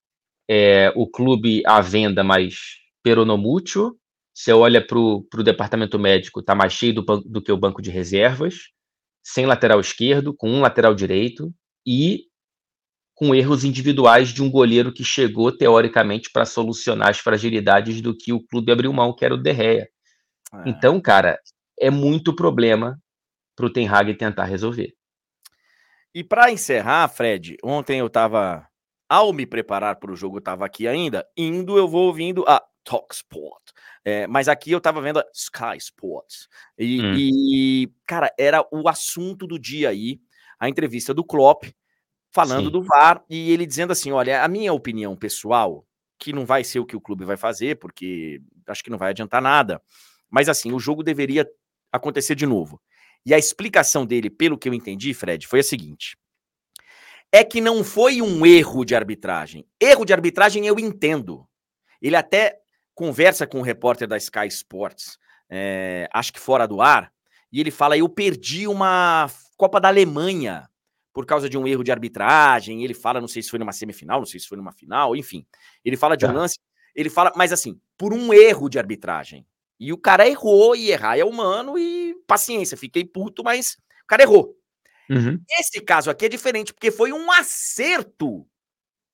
[0.50, 3.96] é o clube à venda, mas peronomútil,
[4.34, 7.90] você olha para o departamento médico, está mais cheio do, do, que o banco de
[7.90, 8.70] reservas,
[9.22, 11.52] sem lateral esquerdo, com um lateral direito
[11.86, 12.24] e
[13.14, 18.32] com erros individuais de um goleiro que chegou, teoricamente, para solucionar as fragilidades do que
[18.32, 19.88] o clube abriu mão, que era o Derreia.
[20.52, 20.68] É.
[20.68, 21.38] Então, cara,
[21.78, 22.98] é muito problema
[23.54, 24.94] para o Ten Hag tentar resolver.
[26.14, 28.66] E para encerrar, Fred, ontem eu estava,
[29.08, 32.62] ao me preparar para o jogo, eu estava aqui ainda, indo, eu vou ouvindo a
[32.84, 33.61] Talksport.
[34.04, 36.48] É, mas aqui eu tava vendo a Sky Sports.
[36.76, 37.14] E, hum.
[37.16, 40.20] e, cara, era o assunto do dia aí,
[40.58, 41.64] a entrevista do Klopp
[42.32, 42.72] falando Sim.
[42.72, 45.86] do VAR e ele dizendo assim: olha, a minha opinião pessoal,
[46.18, 49.10] que não vai ser o que o clube vai fazer, porque acho que não vai
[49.10, 49.80] adiantar nada.
[50.30, 51.46] Mas assim, o jogo deveria
[51.92, 52.80] acontecer de novo.
[53.24, 56.16] E a explicação dele, pelo que eu entendi, Fred, foi a seguinte:
[57.30, 59.66] é que não foi um erro de arbitragem.
[59.80, 61.46] Erro de arbitragem eu entendo.
[62.00, 62.61] Ele até
[62.94, 65.18] conversa com o repórter da Sky Sports,
[65.48, 67.12] é, acho que fora do ar,
[67.52, 70.68] e ele fala: Eu perdi uma Copa da Alemanha
[71.12, 72.82] por causa de um erro de arbitragem.
[72.82, 75.46] Ele fala, não sei se foi numa semifinal, não sei se foi numa final, enfim.
[75.84, 76.34] Ele fala de um tá.
[76.34, 76.58] lance,
[76.94, 79.46] ele fala, mas assim, por um erro de arbitragem.
[79.78, 84.22] E o cara errou, e errar é humano, e paciência, fiquei puto, mas o cara
[84.22, 84.56] errou.
[85.10, 85.38] Uhum.
[85.58, 88.46] Esse caso aqui é diferente, porque foi um acerto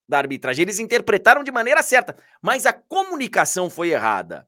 [0.09, 0.63] da arbitragem.
[0.63, 4.47] Eles interpretaram de maneira certa, mas a comunicação foi errada.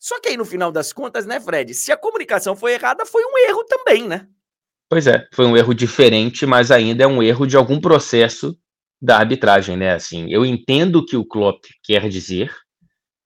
[0.00, 1.74] Só que aí, no final das contas, né, Fred?
[1.74, 4.26] Se a comunicação foi errada, foi um erro também, né?
[4.88, 8.56] Pois é, foi um erro diferente, mas ainda é um erro de algum processo
[9.00, 9.94] da arbitragem, né?
[9.94, 12.54] Assim, eu entendo o que o Klopp quer dizer,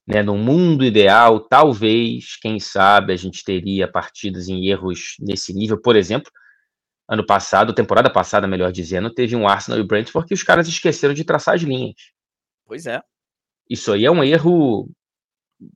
[0.07, 0.22] né?
[0.22, 5.97] No mundo ideal, talvez, quem sabe, a gente teria partidas em erros nesse nível, por
[5.97, 6.31] exemplo,
[7.09, 11.15] ano passado, temporada passada, melhor dizendo, teve um Arsenal e Brentford que os caras esqueceram
[11.15, 11.95] de traçar as linhas.
[12.67, 13.01] Pois é.
[13.69, 14.91] Isso aí é um erro,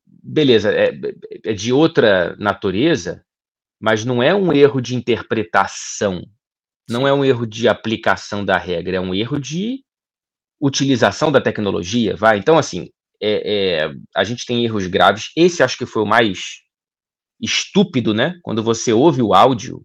[0.07, 0.93] beleza, é,
[1.45, 3.25] é de outra natureza,
[3.81, 6.23] mas não é um erro de interpretação,
[6.89, 9.83] não é um erro de aplicação da regra, é um erro de
[10.61, 12.39] utilização da tecnologia, vai.
[12.39, 15.31] Então, assim, é, é, a gente tem erros graves.
[15.37, 16.61] Esse acho que foi o mais
[17.41, 18.39] estúpido, né?
[18.43, 19.85] Quando você ouve o áudio,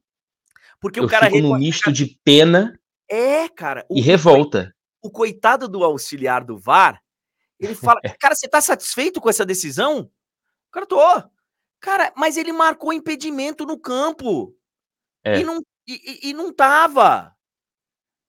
[0.80, 1.28] porque eu o cara.
[1.28, 2.78] Fico num misto de pena
[3.10, 4.74] é, cara, o, e revolta.
[5.02, 7.02] O, coitado do auxiliar do VAR,
[7.60, 10.02] ele fala: Cara, você tá satisfeito com essa decisão?
[10.02, 11.00] O cara, tô.
[11.80, 14.54] Cara, mas ele marcou impedimento no campo.
[15.24, 15.40] É.
[15.40, 17.34] E, não, e, e, não tava.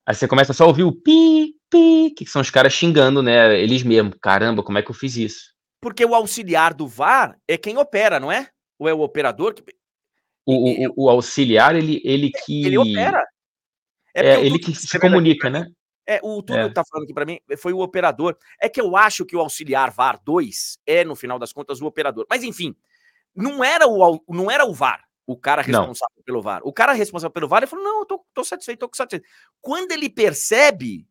[0.07, 3.59] Aí você começa só a ouvir o pi, pi, que são os caras xingando, né?
[3.59, 4.15] Eles mesmos.
[4.21, 5.55] Caramba, como é que eu fiz isso?
[5.81, 8.49] Porque o auxiliar do VAR é quem opera, não é?
[8.79, 9.55] Ou é o operador?
[9.55, 9.63] Que...
[10.51, 12.65] O, o, o, auxiliar, ele, ele que.
[12.65, 13.23] Ele opera.
[14.15, 15.67] É, é ele que se comunica, né?
[16.07, 16.73] É, o Túlio é.
[16.73, 18.35] tá falando aqui para mim, foi o operador.
[18.59, 21.87] É que eu acho que o auxiliar VAR 2 é, no final das contas, o
[21.87, 22.27] operador.
[22.31, 22.75] Mas enfim,
[23.37, 26.25] não era o, não era o VAR, o cara responsável não.
[26.25, 26.63] pelo VAR.
[26.65, 29.29] O cara responsável pelo VAR, ele falou: não, eu tô, tô satisfeito, tô satisfeito.
[29.61, 31.07] Quando ele percebe,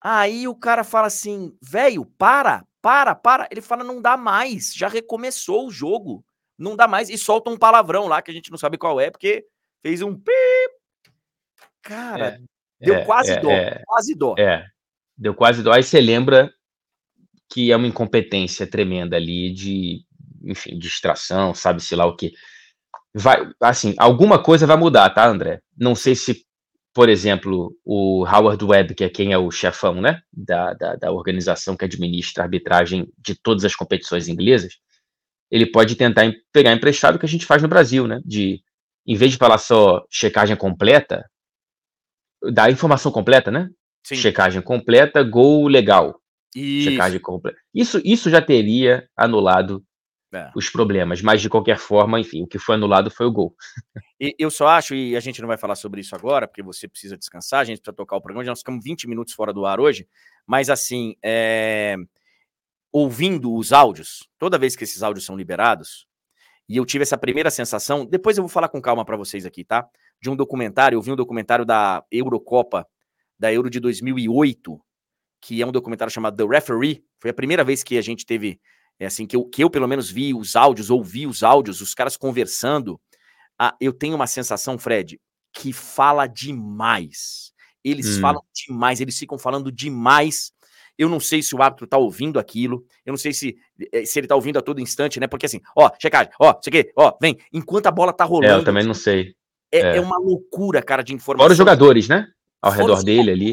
[0.00, 3.46] aí o cara fala assim: velho, para, para, para.
[3.50, 6.24] Ele fala: não dá mais, já recomeçou o jogo
[6.58, 9.10] não dá mais e solta um palavrão lá que a gente não sabe qual é,
[9.10, 9.44] porque
[9.82, 10.34] fez um pip.
[11.82, 12.40] Cara, é,
[12.80, 13.82] deu é, quase é, dó, é.
[13.86, 14.34] quase dó.
[14.38, 14.66] É,
[15.16, 15.72] deu quase dó.
[15.72, 16.52] Aí você lembra
[17.48, 20.04] que é uma incompetência tremenda ali de,
[20.42, 22.32] enfim, distração, sabe-se lá o que.
[23.14, 25.60] Vai, assim, alguma coisa vai mudar, tá, André?
[25.76, 26.44] Não sei se,
[26.92, 31.12] por exemplo, o Howard Webb, que é quem é o chefão, né, da, da, da
[31.12, 34.74] organização que administra a arbitragem de todas as competições inglesas,
[35.50, 38.20] ele pode tentar pegar emprestado o que a gente faz no Brasil, né?
[38.24, 38.60] De,
[39.06, 41.24] em vez de falar só checagem completa,
[42.52, 43.68] dar informação completa, né?
[44.04, 44.16] Sim.
[44.16, 46.20] Checagem completa, gol legal.
[46.54, 46.90] Isso.
[46.90, 47.58] Checagem completa.
[47.74, 49.84] Isso, isso já teria anulado
[50.32, 50.50] é.
[50.54, 51.20] os problemas.
[51.22, 53.54] Mas, de qualquer forma, enfim, o que foi anulado foi o gol.
[54.18, 56.88] E, eu só acho, e a gente não vai falar sobre isso agora, porque você
[56.88, 59.66] precisa descansar, a gente precisa tocar o programa, já nós ficamos 20 minutos fora do
[59.66, 60.08] ar hoje,
[60.46, 61.96] mas assim, é...
[62.92, 66.06] ouvindo os áudios, toda vez que esses áudios são liberados,
[66.68, 69.64] e eu tive essa primeira sensação, depois eu vou falar com calma para vocês aqui,
[69.64, 69.88] tá?
[70.20, 72.86] De um documentário, eu vi um documentário da Eurocopa,
[73.38, 74.80] da Euro de 2008,
[75.40, 77.04] que é um documentário chamado The Referee.
[77.20, 78.60] Foi a primeira vez que a gente teve,
[78.98, 81.94] é assim, que eu, que eu pelo menos vi os áudios, ouvi os áudios, os
[81.94, 83.00] caras conversando.
[83.58, 85.20] Ah, eu tenho uma sensação, Fred,
[85.52, 87.52] que fala demais.
[87.84, 88.20] Eles hum.
[88.20, 90.52] falam demais, eles ficam falando demais.
[90.98, 92.84] Eu não sei se o árbitro tá ouvindo aquilo.
[93.04, 93.56] Eu não sei se,
[93.92, 95.26] eh, se ele tá ouvindo a todo instante, né?
[95.26, 97.38] Porque assim, ó, checagem, ó, isso aqui, ó, vem.
[97.52, 98.52] Enquanto a bola tá rolando.
[98.52, 99.34] É, eu também não sei.
[99.70, 99.96] É, é.
[99.96, 101.44] é uma loucura, cara, de informação.
[101.44, 102.28] Fora os jogadores, né?
[102.62, 103.52] Ao Fora redor dele ali.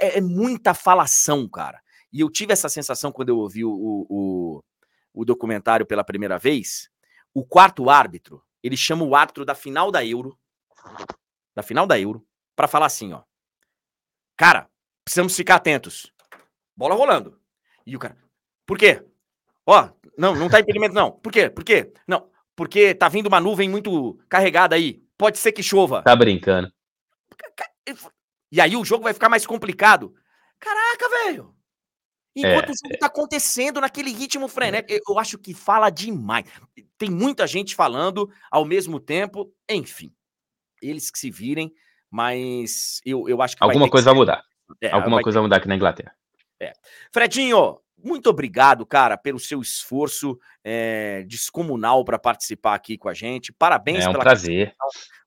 [0.00, 1.80] É, é, muita falação, cara.
[2.12, 4.64] E eu tive essa sensação quando eu ouvi o, o,
[5.12, 6.88] o documentário pela primeira vez.
[7.32, 10.36] O quarto árbitro, ele chama o árbitro da final da Euro,
[11.54, 12.24] da final da Euro,
[12.56, 13.22] para falar assim, ó.
[14.36, 14.68] Cara,
[15.04, 16.12] precisamos ficar atentos.
[16.80, 17.38] Bola rolando.
[17.86, 18.16] E o cara,
[18.64, 19.04] por quê?
[19.66, 21.12] Ó, não, não tá impedimento não.
[21.12, 21.50] Por quê?
[21.50, 21.92] Por quê?
[22.08, 25.04] Não, porque tá vindo uma nuvem muito carregada aí.
[25.18, 26.00] Pode ser que chova.
[26.02, 26.72] Tá brincando.
[28.50, 30.14] E aí o jogo vai ficar mais complicado.
[30.58, 31.54] Caraca, velho.
[32.34, 32.96] Enquanto é, o jogo é.
[32.96, 36.46] tá acontecendo naquele ritmo frenético, eu acho que fala demais.
[36.96, 40.10] Tem muita gente falando ao mesmo tempo, enfim.
[40.80, 41.74] Eles que se virem,
[42.10, 43.62] mas eu, eu acho que.
[43.62, 44.42] Alguma vai coisa vai mudar.
[44.80, 45.40] É, Alguma vai coisa ter...
[45.40, 46.14] vai mudar aqui na Inglaterra.
[46.60, 46.72] É.
[47.12, 53.52] Fredinho, muito obrigado, cara, pelo seu esforço é, descomunal para participar aqui com a gente.
[53.52, 54.74] Parabéns é um pela prazer.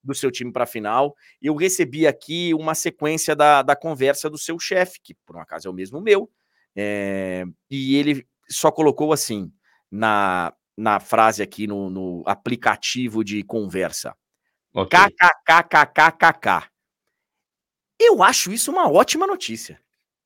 [0.03, 1.15] do seu time para a final.
[1.41, 5.67] Eu recebi aqui uma sequência da, da conversa do seu chefe, que por um acaso
[5.67, 6.29] é o mesmo meu,
[6.75, 9.51] é, e ele só colocou assim
[9.89, 14.15] na, na frase aqui no, no aplicativo de conversa.
[14.73, 14.99] Okay.
[14.99, 16.69] KKKKKK.
[17.99, 19.79] Eu acho isso uma ótima notícia.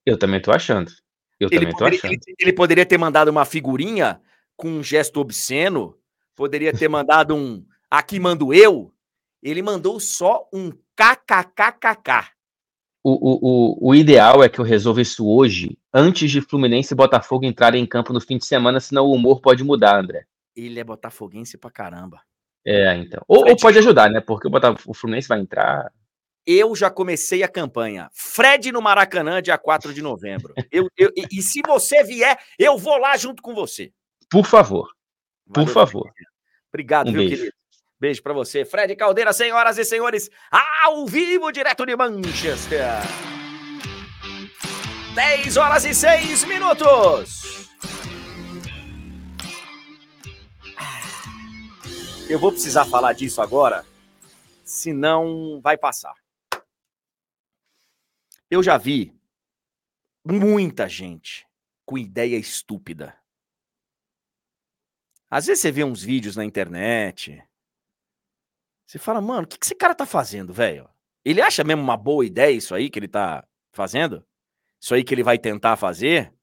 [0.08, 0.90] Eu também tô achando.
[1.38, 2.12] Eu ele também poderia, tô achando.
[2.14, 4.22] Ele, ele, poderia ter mandado uma figurinha
[4.56, 5.98] com um gesto obsceno,
[6.34, 8.94] poderia ter mandado um aqui mando eu.
[9.44, 12.32] Ele mandou só um kkkk.
[13.04, 16.98] O, o, o, o ideal é que eu resolva isso hoje, antes de Fluminense e
[16.98, 20.26] Botafogo entrarem em campo no fim de semana, senão o humor pode mudar, André.
[20.56, 22.22] Ele é botafoguense pra caramba.
[22.66, 23.22] É, então.
[23.28, 24.22] Ou, ou pode ajudar, né?
[24.22, 25.92] Porque o, Botafogo, o Fluminense vai entrar
[26.48, 28.10] eu já comecei a campanha.
[28.14, 30.54] Fred no Maracanã, dia 4 de novembro.
[30.72, 33.92] Eu, eu, e, e, se você vier, eu vou lá junto com você.
[34.32, 34.90] Por favor.
[35.46, 36.10] Valeu, Por favor.
[36.72, 37.36] Obrigado, um meu beijo.
[37.36, 37.58] querido.
[38.00, 38.64] Beijo para você.
[38.64, 40.30] Fred Caldeira, senhoras e senhores,
[40.84, 42.86] ao vivo, direto de Manchester.
[45.16, 47.68] 10 horas e 6 minutos.
[52.30, 53.86] Eu vou precisar falar disso agora,
[54.64, 56.14] senão vai passar.
[58.50, 59.14] Eu já vi
[60.26, 61.46] muita gente
[61.86, 63.18] com ideia estúpida.
[65.30, 67.44] Às vezes você vê uns vídeos na internet.
[68.86, 70.90] Você fala, mano, o que, que esse cara tá fazendo, velho?
[71.26, 74.26] Ele acha mesmo uma boa ideia isso aí que ele tá fazendo?
[74.80, 76.34] Isso aí que ele vai tentar fazer?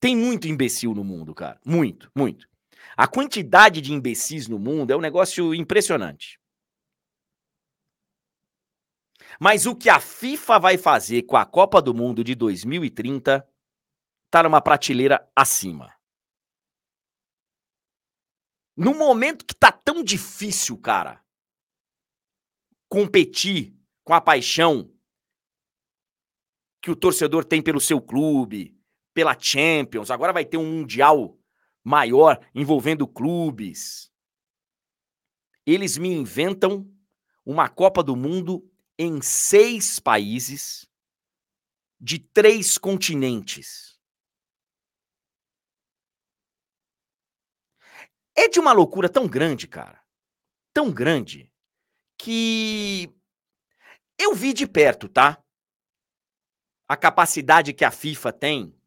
[0.00, 1.60] Tem muito imbecil no mundo, cara.
[1.64, 2.48] Muito, muito.
[2.96, 6.40] A quantidade de imbecis no mundo é um negócio impressionante.
[9.44, 13.44] Mas o que a FIFA vai fazer com a Copa do Mundo de 2030
[14.30, 15.92] tá numa prateleira acima.
[18.76, 21.20] No momento que tá tão difícil, cara,
[22.88, 24.94] competir com a paixão
[26.80, 28.80] que o torcedor tem pelo seu clube,
[29.12, 31.36] pela Champions, agora vai ter um mundial
[31.82, 34.08] maior envolvendo clubes.
[35.66, 36.88] Eles me inventam
[37.44, 38.71] uma Copa do Mundo
[39.02, 40.88] em seis países
[42.00, 44.00] de três continentes.
[48.36, 50.00] É de uma loucura tão grande, cara.
[50.72, 51.52] Tão grande
[52.16, 53.12] que
[54.16, 55.44] eu vi de perto, tá?
[56.88, 58.80] A capacidade que a FIFA tem.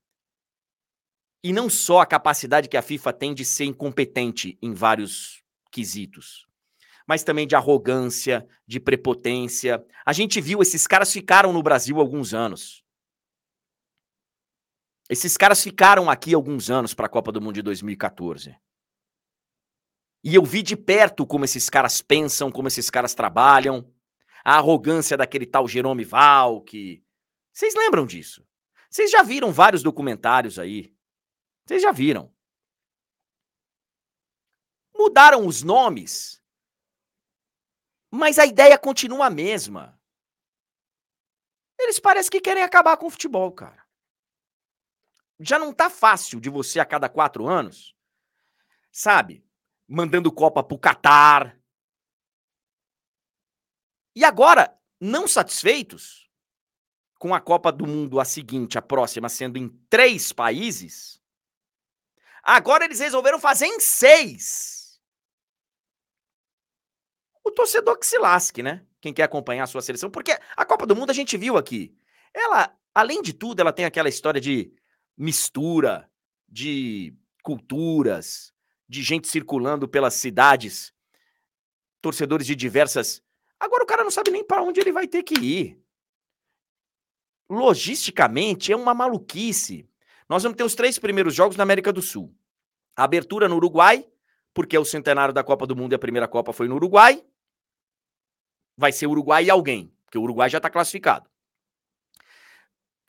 [1.44, 6.48] E não só a capacidade que a FIFA tem de ser incompetente em vários quesitos
[7.08, 9.86] mas também de arrogância, de prepotência.
[10.06, 12.84] A gente viu, esses caras ficaram no Brasil alguns anos.
[15.10, 18.58] Esses caras ficaram aqui alguns anos para a Copa do Mundo de 2014.
[20.24, 23.88] E eu vi de perto como esses caras pensam, como esses caras trabalham,
[24.44, 27.04] a arrogância daquele tal Jerome Valk.
[27.54, 28.44] Vocês lembram disso?
[28.90, 30.92] Vocês já viram vários documentários aí.
[31.66, 32.34] Vocês já viram.
[34.98, 36.42] Mudaram os nomes,
[38.16, 40.00] mas a ideia continua a mesma.
[41.78, 43.86] Eles parecem que querem acabar com o futebol, cara.
[45.40, 47.94] Já não tá fácil de você a cada quatro anos,
[48.90, 49.46] sabe?
[49.86, 51.60] Mandando Copa pro Catar.
[54.16, 56.32] E agora, não satisfeitos
[57.20, 61.22] com a Copa do Mundo, a seguinte, a próxima, sendo em três países,
[62.42, 64.75] agora eles resolveram fazer em seis
[67.46, 68.84] o torcedor que se lasque, né?
[69.00, 71.96] Quem quer acompanhar a sua seleção, porque a Copa do Mundo a gente viu aqui.
[72.34, 74.74] Ela, além de tudo, ela tem aquela história de
[75.16, 76.10] mistura,
[76.50, 78.52] de culturas,
[78.90, 80.92] de gente circulando pelas cidades,
[82.02, 83.22] torcedores de diversas.
[83.60, 85.80] Agora o cara não sabe nem para onde ele vai ter que ir.
[87.48, 89.88] Logisticamente é uma maluquice.
[90.28, 92.36] Nós vamos ter os três primeiros jogos na América do Sul.
[92.98, 94.04] A abertura no Uruguai,
[94.52, 97.24] porque é o centenário da Copa do Mundo e a primeira Copa foi no Uruguai
[98.78, 101.30] vai ser Uruguai e alguém, porque o Uruguai já está classificado.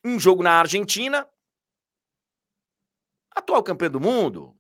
[0.05, 1.29] Um jogo na Argentina,
[3.31, 4.57] atual campeão do mundo,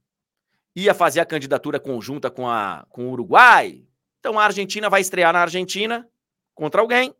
[0.74, 3.86] ia fazer a candidatura conjunta com, a, com o Uruguai.
[4.18, 6.08] Então a Argentina vai estrear na Argentina
[6.54, 7.14] contra alguém.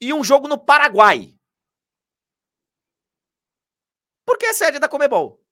[0.00, 1.36] E um jogo no Paraguai.
[4.24, 5.42] Porque é sede da Comebol.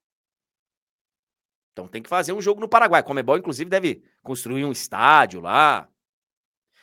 [1.72, 3.00] Então tem que fazer um jogo no Paraguai.
[3.00, 5.88] A Comebol, inclusive, deve construir um estádio lá.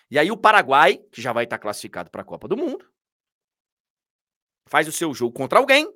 [0.09, 2.89] E aí o Paraguai, que já vai estar classificado para a Copa do Mundo,
[4.67, 5.91] faz o seu jogo contra alguém.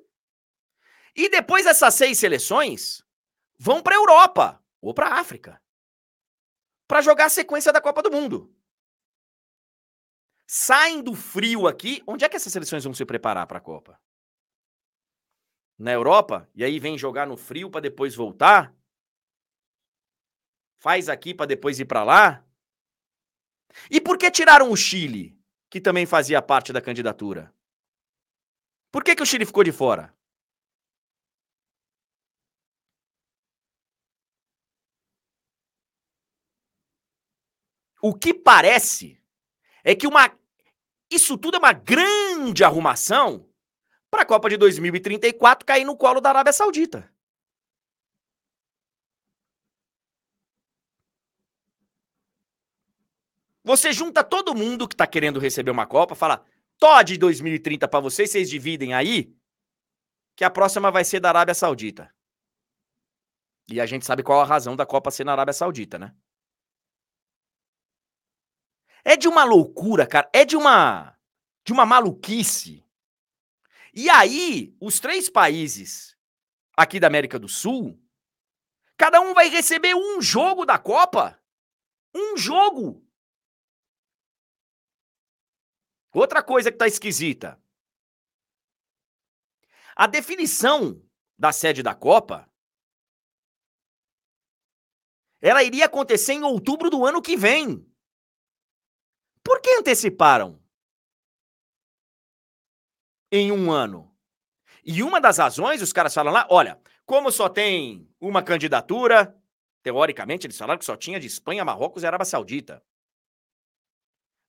[1.14, 3.02] E depois essas seis seleções
[3.58, 5.62] vão para a Europa ou para a África
[6.92, 8.54] para jogar a sequência da Copa do Mundo.
[10.46, 12.02] Saem do frio aqui.
[12.06, 13.98] Onde é que essas seleções vão se preparar para a Copa?
[15.78, 16.46] Na Europa?
[16.54, 18.76] E aí vem jogar no frio para depois voltar?
[20.76, 22.44] Faz aqui para depois ir para lá?
[23.90, 25.38] E por que tiraram o Chile,
[25.70, 27.52] que também fazia parte da candidatura?
[28.90, 30.14] Por que, que o Chile ficou de fora?
[38.02, 39.22] O que parece
[39.84, 40.36] é que uma
[41.08, 43.46] isso tudo é uma grande arrumação
[44.10, 47.11] para a Copa de 2034 cair no colo da Arábia Saudita.
[53.64, 56.44] Você junta todo mundo que tá querendo receber uma Copa, fala,
[56.78, 59.34] Todd 2030 para vocês, vocês dividem aí,
[60.36, 62.12] que a próxima vai ser da Arábia Saudita.
[63.68, 66.14] E a gente sabe qual a razão da Copa ser na Arábia Saudita, né?
[69.04, 71.16] É de uma loucura, cara, é de uma
[71.64, 72.84] de uma maluquice.
[73.94, 76.16] E aí, os três países
[76.76, 78.00] aqui da América do Sul,
[78.96, 81.40] cada um vai receber um jogo da Copa.
[82.14, 83.06] Um jogo.
[86.12, 87.60] Outra coisa que tá esquisita.
[89.96, 91.02] A definição
[91.38, 92.50] da sede da Copa
[95.42, 97.84] ela iria acontecer em outubro do ano que vem.
[99.42, 100.62] Por que anteciparam?
[103.30, 104.16] Em um ano.
[104.84, 109.36] E uma das razões, os caras falam lá, olha, como só tem uma candidatura,
[109.82, 112.80] teoricamente eles falaram que só tinha de Espanha, Marrocos e Arábia Saudita.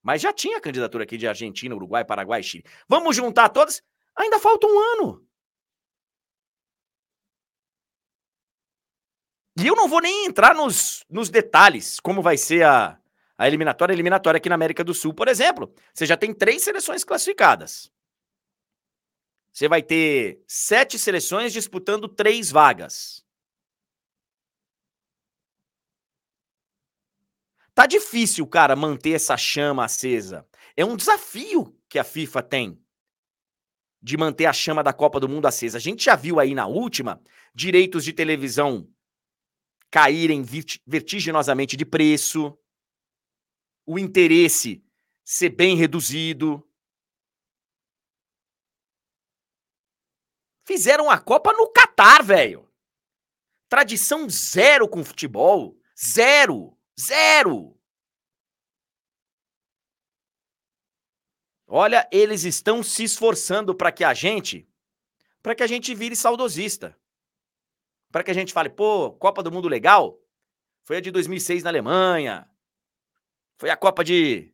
[0.04, 2.66] Mas já tinha candidatura aqui de Argentina, Uruguai, Paraguai Chile.
[2.88, 3.82] Vamos juntar todas?
[4.16, 5.26] Ainda falta um ano.
[9.58, 13.00] E eu não vou nem entrar nos, nos detalhes, como vai ser a,
[13.38, 13.94] a eliminatória.
[13.94, 17.90] A eliminatória aqui na América do Sul, por exemplo, você já tem três seleções classificadas.
[19.54, 23.23] Você vai ter sete seleções disputando três vagas.
[27.74, 30.48] Tá difícil, cara, manter essa chama acesa.
[30.76, 32.84] É um desafio que a FIFA tem
[34.02, 35.78] de manter a chama da Copa do Mundo acesa.
[35.78, 37.22] A gente já viu aí na última
[37.56, 38.88] direitos de televisão
[39.90, 40.44] caírem
[40.88, 42.58] vertiginosamente de preço,
[43.86, 44.84] o interesse
[45.24, 46.68] ser bem reduzido.
[50.66, 52.68] Fizeram a Copa no Catar, velho.
[53.70, 55.78] Tradição zero com futebol.
[55.98, 56.78] Zero.
[57.00, 57.78] Zero!
[61.68, 64.70] Olha, eles estão se esforçando para que a gente,
[65.42, 66.96] para que a gente vire saudosista.
[68.12, 70.20] Para que a gente fale, pô, Copa do Mundo legal?
[70.84, 72.48] Foi a de 2006 na Alemanha.
[73.58, 74.54] Foi a Copa de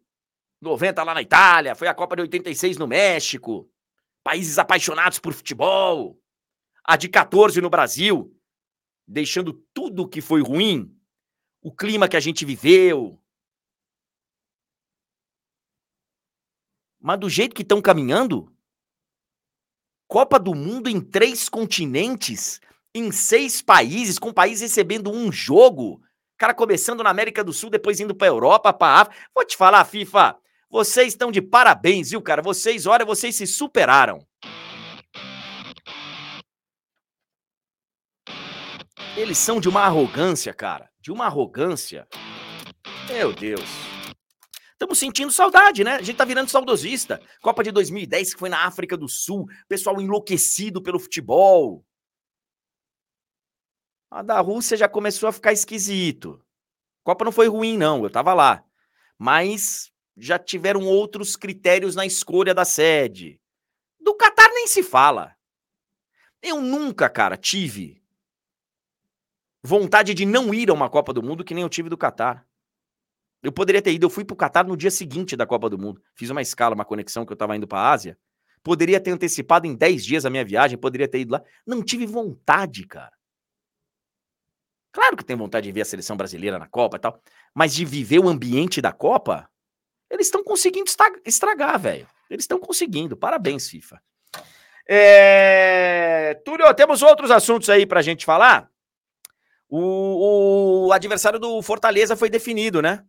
[0.61, 3.69] 90 lá na Itália, foi a Copa de 86 no México.
[4.23, 6.17] Países apaixonados por futebol.
[6.85, 8.33] A de 14 no Brasil,
[9.05, 10.98] deixando tudo que foi ruim
[11.61, 13.19] o clima que a gente viveu.
[16.99, 18.53] Mas do jeito que estão caminhando,
[20.07, 22.59] Copa do Mundo em três continentes,
[22.93, 26.01] em seis países, com o país recebendo um jogo.
[26.37, 29.29] Cara começando na América do Sul, depois indo para Europa, para África.
[29.35, 30.37] Vou te falar, FIFA,
[30.69, 32.41] vocês estão de parabéns, viu, cara?
[32.41, 34.25] Vocês, olha, vocês se superaram.
[39.15, 40.88] Eles são de uma arrogância, cara.
[41.09, 42.07] De uma arrogância.
[43.07, 43.67] Meu Deus.
[44.73, 45.95] Estamos sentindo saudade, né?
[45.95, 47.19] A gente tá virando saudosista.
[47.41, 51.83] Copa de 2010, que foi na África do Sul, pessoal enlouquecido pelo futebol.
[54.11, 56.45] A da Rússia já começou a ficar esquisito.
[57.03, 58.63] Copa não foi ruim, não, eu tava lá.
[59.17, 63.41] Mas já tiveram outros critérios na escolha da sede.
[63.99, 65.35] Do Catar nem se fala.
[66.39, 67.98] Eu nunca, cara, tive
[69.63, 72.45] vontade de não ir a uma Copa do Mundo que nem eu tive do Catar.
[73.41, 76.01] Eu poderia ter ido, eu fui pro Catar no dia seguinte da Copa do Mundo.
[76.13, 78.17] Fiz uma escala, uma conexão que eu tava indo pra Ásia.
[78.61, 81.43] Poderia ter antecipado em 10 dias a minha viagem, poderia ter ido lá.
[81.65, 83.13] Não tive vontade, cara.
[84.91, 87.21] Claro que tem vontade de ver a seleção brasileira na Copa e tal,
[87.53, 89.49] mas de viver o ambiente da Copa,
[90.09, 90.89] eles estão conseguindo
[91.25, 92.07] estragar, velho.
[92.29, 93.15] Eles estão conseguindo.
[93.15, 94.01] Parabéns, FIFA.
[94.87, 96.33] É...
[96.43, 98.69] Túlio, temos outros assuntos aí pra gente falar.
[99.69, 103.05] O, o adversário do Fortaleza foi definido, né?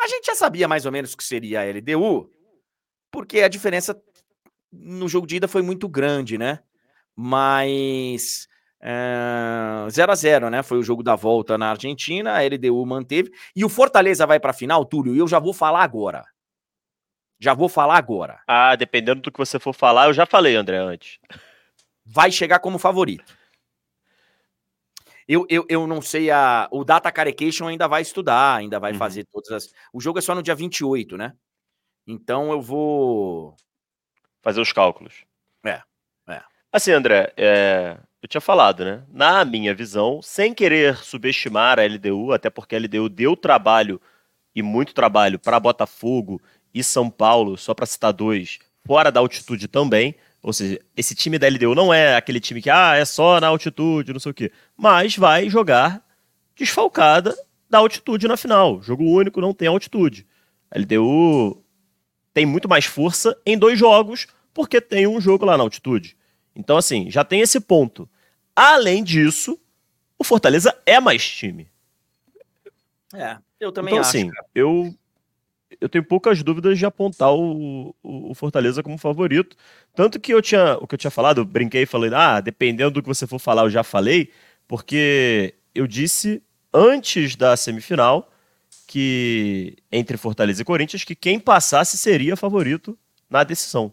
[0.00, 2.30] A gente já sabia mais ou menos o que seria a LDU,
[3.10, 3.98] porque a diferença
[4.70, 6.60] no jogo de ida foi muito grande, né?
[7.16, 8.48] Mas
[9.90, 10.62] 0 a 0 né?
[10.62, 13.30] Foi o jogo da volta na Argentina, a LDU manteve.
[13.56, 16.24] E o Fortaleza vai para a final, Túlio, e eu já vou falar agora.
[17.40, 18.40] Já vou falar agora.
[18.46, 21.18] Ah, dependendo do que você for falar, eu já falei, André, antes.
[22.04, 23.36] Vai chegar como favorito.
[25.26, 28.98] Eu, eu, eu não sei, a, o Data Carecation ainda vai estudar, ainda vai uhum.
[28.98, 29.72] fazer todas as.
[29.92, 31.32] O jogo é só no dia 28, né?
[32.06, 33.56] Então eu vou.
[34.42, 35.24] Fazer os cálculos.
[35.64, 35.80] É,
[36.28, 36.42] é.
[36.70, 39.02] Assim, André, é, eu tinha falado, né?
[39.08, 44.00] Na minha visão, sem querer subestimar a LDU, até porque a LDU deu trabalho
[44.54, 46.40] e muito trabalho para Botafogo
[46.72, 50.14] e São Paulo, só para citar dois, fora da altitude também.
[50.44, 53.46] Ou seja, esse time da LDU não é aquele time que, ah, é só na
[53.46, 54.52] altitude, não sei o quê.
[54.76, 56.06] Mas vai jogar
[56.54, 57.34] desfalcada
[57.68, 58.82] da altitude na final.
[58.82, 60.26] Jogo único, não tem altitude.
[60.70, 61.64] A LDU
[62.34, 66.14] tem muito mais força em dois jogos, porque tem um jogo lá na altitude.
[66.54, 68.06] Então, assim, já tem esse ponto.
[68.54, 69.58] Além disso,
[70.18, 71.70] o Fortaleza é mais time.
[73.14, 74.10] É, eu também então, acho.
[74.10, 74.94] Assim, eu
[75.80, 79.56] eu tenho poucas dúvidas de apontar o, o, Fortaleza como favorito.
[79.94, 82.92] Tanto que eu tinha, o que eu tinha falado, eu brinquei e falei, ah, dependendo
[82.92, 84.30] do que você for falar, eu já falei,
[84.66, 88.30] porque eu disse antes da semifinal
[88.86, 92.98] que entre Fortaleza e Corinthians que quem passasse seria favorito
[93.28, 93.92] na decisão.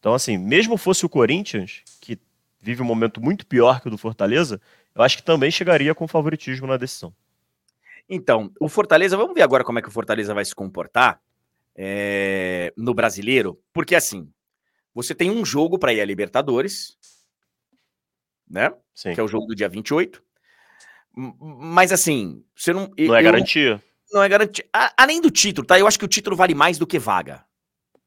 [0.00, 2.18] Então, assim, mesmo fosse o Corinthians, que
[2.60, 4.60] vive um momento muito pior que o do Fortaleza,
[4.94, 7.14] eu acho que também chegaria com favoritismo na decisão.
[8.08, 11.20] Então, o Fortaleza, vamos ver agora como é que o Fortaleza vai se comportar
[11.74, 14.30] é, no brasileiro, porque assim,
[14.94, 16.98] você tem um jogo para ir a Libertadores,
[18.48, 18.72] né?
[18.94, 19.14] Sim.
[19.14, 20.22] Que é o jogo do dia 28.
[21.14, 22.90] Mas assim, você não.
[22.98, 23.82] Não é garantia.
[24.12, 24.66] Não é garantia.
[24.96, 25.78] Além do título, tá?
[25.78, 27.44] Eu acho que o título vale mais do que vaga.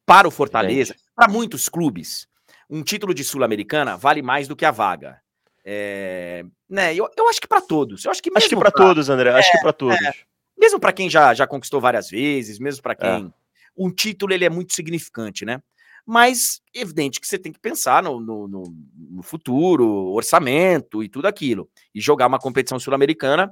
[0.05, 2.27] Para o Fortaleza, para muitos clubes,
[2.69, 5.19] um título de Sul-Americana vale mais do que a vaga.
[5.67, 8.05] É, né, eu, eu acho que para todos.
[8.05, 9.31] Eu acho que acho que para todos, André.
[9.31, 9.99] É, acho que para todos.
[9.99, 10.13] É,
[10.57, 13.33] mesmo para quem já, já conquistou várias vezes, mesmo para quem
[13.75, 15.61] um título ele é muito significante, né?
[16.05, 18.63] Mas evidente que você tem que pensar no, no, no,
[19.11, 23.51] no futuro, orçamento e tudo aquilo, e jogar uma competição sul-americana.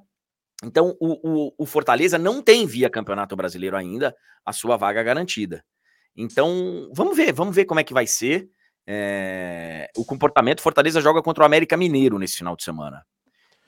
[0.64, 5.66] Então, o, o, o Fortaleza não tem via Campeonato Brasileiro ainda a sua vaga garantida.
[6.16, 8.47] Então, vamos ver, vamos ver como é que vai ser
[8.88, 10.61] é, o comportamento.
[10.61, 13.05] Fortaleza joga contra o América Mineiro nesse final de semana.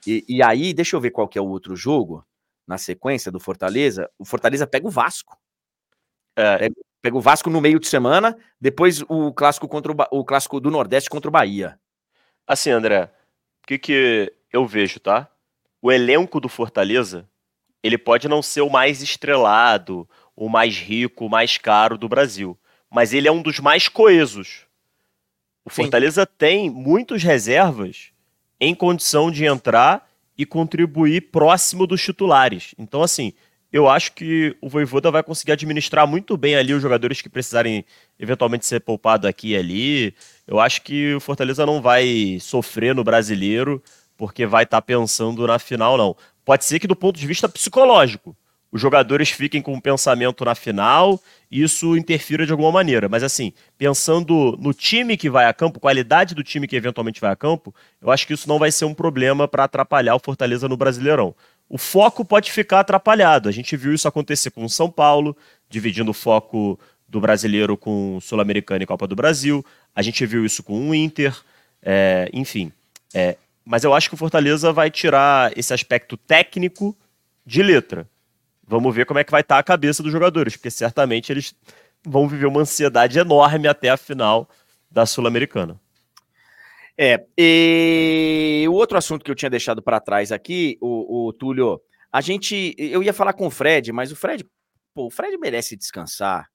[0.05, 2.25] E, e, aí, deixa eu ver qual que é o outro jogo
[2.67, 4.09] na sequência do Fortaleza.
[4.19, 5.37] O Fortaleza pega o Vasco.
[6.35, 6.57] É.
[6.57, 10.59] Pega, pega, o Vasco no meio de semana, depois o clássico contra o, o clássico
[10.59, 11.79] do Nordeste contra o Bahia.
[12.47, 13.11] Assim, André,
[13.63, 15.29] o que, que eu vejo, tá?
[15.81, 17.27] O elenco do Fortaleza,
[17.81, 22.59] ele pode não ser o mais estrelado, o mais rico, o mais caro do Brasil,
[22.89, 24.67] mas ele é um dos mais coesos.
[25.65, 26.35] O Fortaleza Sim.
[26.37, 28.11] tem muitas reservas
[28.59, 30.07] em condição de entrar
[30.37, 32.75] e contribuir próximo dos titulares.
[32.77, 33.33] Então, assim,
[33.71, 37.83] eu acho que o Voivoda vai conseguir administrar muito bem ali os jogadores que precisarem
[38.19, 40.15] eventualmente ser poupados aqui e ali.
[40.47, 43.81] Eu acho que o Fortaleza não vai sofrer no brasileiro
[44.15, 46.15] porque vai estar tá pensando na final, não.
[46.45, 48.35] Pode ser que do ponto de vista psicológico,
[48.75, 51.17] os jogadores fiquem com um pensamento na final
[51.49, 53.07] isso interfira de alguma maneira.
[53.07, 57.31] Mas assim, pensando no time que vai a campo, qualidade do time que eventualmente vai
[57.31, 60.67] a campo, eu acho que isso não vai ser um problema para atrapalhar o Fortaleza
[60.67, 61.33] no Brasileirão.
[61.69, 63.47] O foco pode ficar atrapalhado.
[63.47, 65.37] A gente viu isso acontecer com o São Paulo,
[65.69, 69.65] dividindo o foco do brasileiro com Sul-Americano e Copa do Brasil.
[69.95, 71.33] A gente viu isso com o Inter.
[71.81, 72.73] É, enfim.
[73.13, 76.93] É, mas eu acho que o Fortaleza vai tirar esse aspecto técnico
[77.45, 78.05] de letra.
[78.67, 81.55] Vamos ver como é que vai estar tá a cabeça dos jogadores, porque certamente eles
[82.03, 84.49] vão viver uma ansiedade enorme até a final
[84.89, 85.79] da Sul-Americana.
[86.97, 91.81] É, e o outro assunto que eu tinha deixado para trás aqui, o, o, Túlio,
[92.11, 94.45] a gente, eu ia falar com o Fred, mas o Fred,
[94.93, 96.47] pô, o Fred merece descansar.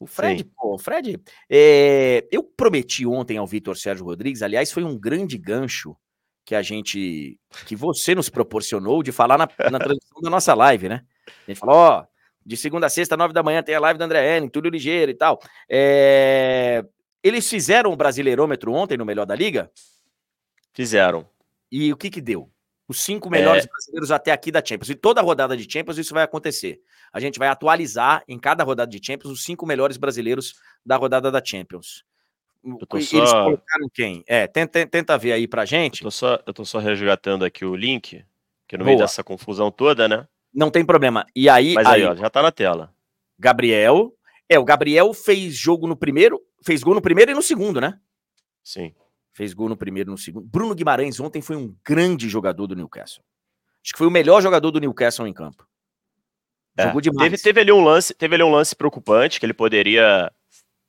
[0.00, 0.50] O Fred, Sim.
[0.56, 5.36] pô, o Fred, é, eu prometi ontem ao Vitor Sérgio Rodrigues, aliás, foi um grande
[5.36, 5.94] gancho
[6.44, 10.88] que a gente, que você nos proporcionou de falar na, na transmissão da nossa live,
[10.88, 11.04] né?
[11.26, 12.06] A gente falou, ó,
[12.44, 15.10] de segunda a sexta, nove da manhã, tem a live do André Henning, Túlio Ligeiro
[15.10, 15.40] e tal.
[15.68, 16.84] É...
[17.22, 19.70] Eles fizeram o Brasileirômetro ontem no Melhor da Liga?
[20.72, 21.28] Fizeram.
[21.70, 22.50] E o que que deu?
[22.88, 23.68] Os cinco melhores é...
[23.68, 24.90] brasileiros até aqui da Champions.
[24.90, 26.80] E toda rodada de Champions isso vai acontecer.
[27.12, 30.54] A gente vai atualizar em cada rodada de Champions os cinco melhores brasileiros
[30.84, 32.04] da rodada da Champions.
[32.64, 33.44] Eles só...
[33.44, 34.22] colocaram quem?
[34.26, 36.02] É, tenta, tenta ver aí pra gente.
[36.02, 38.24] Eu tô só, eu tô só resgatando aqui o link,
[38.68, 38.94] que no Boa.
[38.94, 40.26] meio dessa confusão toda, né?
[40.54, 41.26] Não tem problema.
[41.34, 41.74] E aí.
[41.74, 42.92] Mas aí, aí ó, já tá na tela.
[43.38, 44.12] Gabriel.
[44.48, 47.98] É, o Gabriel fez jogo no primeiro, fez gol no primeiro e no segundo, né?
[48.62, 48.94] Sim.
[49.32, 50.46] Fez gol no primeiro e no segundo.
[50.46, 53.24] Bruno Guimarães ontem foi um grande jogador do Newcastle.
[53.82, 55.66] Acho que foi o melhor jogador do Newcastle em campo.
[56.76, 57.30] É, Jogou demais.
[57.30, 60.30] Teve, teve, ali um lance, teve ali um lance preocupante que ele poderia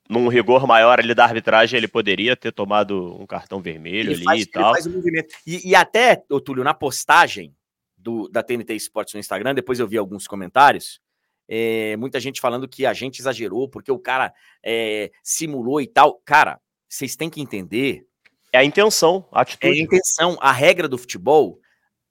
[0.10, 4.24] num rigor maior ali da arbitragem, ele poderia ter tomado um cartão vermelho ele ali
[4.24, 4.74] faz, e tal.
[4.74, 5.02] Um
[5.48, 7.56] e, e, até, Túlio, na postagem
[8.04, 11.00] do, da TNT Esportes no Instagram, depois eu vi alguns comentários,
[11.48, 14.34] é, muita gente falando que a gente exagerou, porque o cara
[14.64, 16.22] é, simulou e tal.
[16.26, 18.06] Cara, vocês têm que entender.
[18.52, 19.78] É a intenção, a atitude.
[19.78, 20.38] É a intenção.
[20.40, 21.60] A regra do futebol,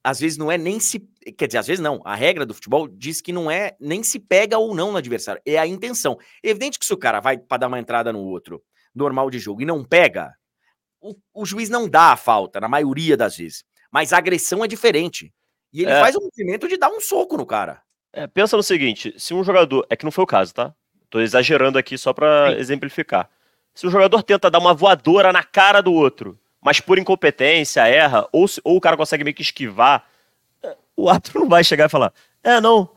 [0.02, 1.00] às vezes não é nem se.
[1.36, 2.00] Quer dizer, às vezes não.
[2.04, 5.40] A regra do futebol diz que não é nem se pega ou não no adversário.
[5.46, 6.18] É a intenção.
[6.42, 8.62] É evidente que se o cara vai para dar uma entrada no outro,
[8.94, 10.34] normal de jogo, e não pega,
[11.00, 13.64] o, o juiz não dá a falta, na maioria das vezes.
[13.90, 15.32] Mas a agressão é diferente.
[15.72, 16.00] E ele é.
[16.00, 17.80] faz o movimento de dar um soco no cara.
[18.12, 19.86] É, pensa no seguinte: se um jogador.
[19.88, 20.74] É que não foi o caso, tá?
[21.08, 23.28] Tô exagerando aqui só para exemplificar.
[23.74, 28.28] Se o jogador tenta dar uma voadora na cara do outro, mas por incompetência erra,
[28.30, 30.06] ou, se, ou o cara consegue meio que esquivar,
[30.62, 32.12] é, o árbitro não vai chegar e falar:
[32.42, 32.90] é, não,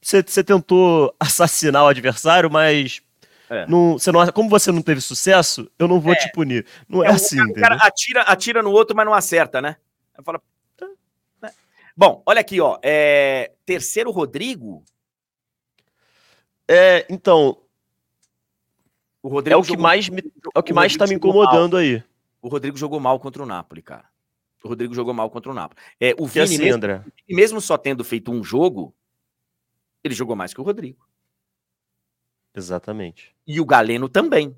[0.00, 3.02] você, tentou assassinar o adversário, mas
[3.50, 3.66] é.
[3.66, 6.16] Não, você não, como você não teve sucesso, eu não vou é.
[6.16, 6.64] te punir.
[6.88, 7.40] Não é, é assim.
[7.40, 9.76] O cara, atira, atira no outro, mas não acerta, né?
[10.22, 10.40] Fala,
[12.00, 12.78] Bom, olha aqui, ó.
[12.82, 13.52] É...
[13.66, 14.82] Terceiro Rodrigo.
[16.66, 17.60] É, então.
[19.22, 19.82] O Rodrigo é o que jogou...
[19.82, 20.22] mais me,
[20.54, 22.02] é o que o mais está me incomodando aí.
[22.40, 24.08] O Rodrigo jogou mal contra o Napoli, cara.
[24.64, 25.78] O Rodrigo jogou mal contra o Napoli.
[26.00, 27.04] É, o Vini, assim, mesmo, André?
[27.28, 28.96] mesmo só tendo feito um jogo,
[30.02, 31.06] ele jogou mais que o Rodrigo.
[32.54, 33.36] Exatamente.
[33.46, 34.56] E o Galeno também.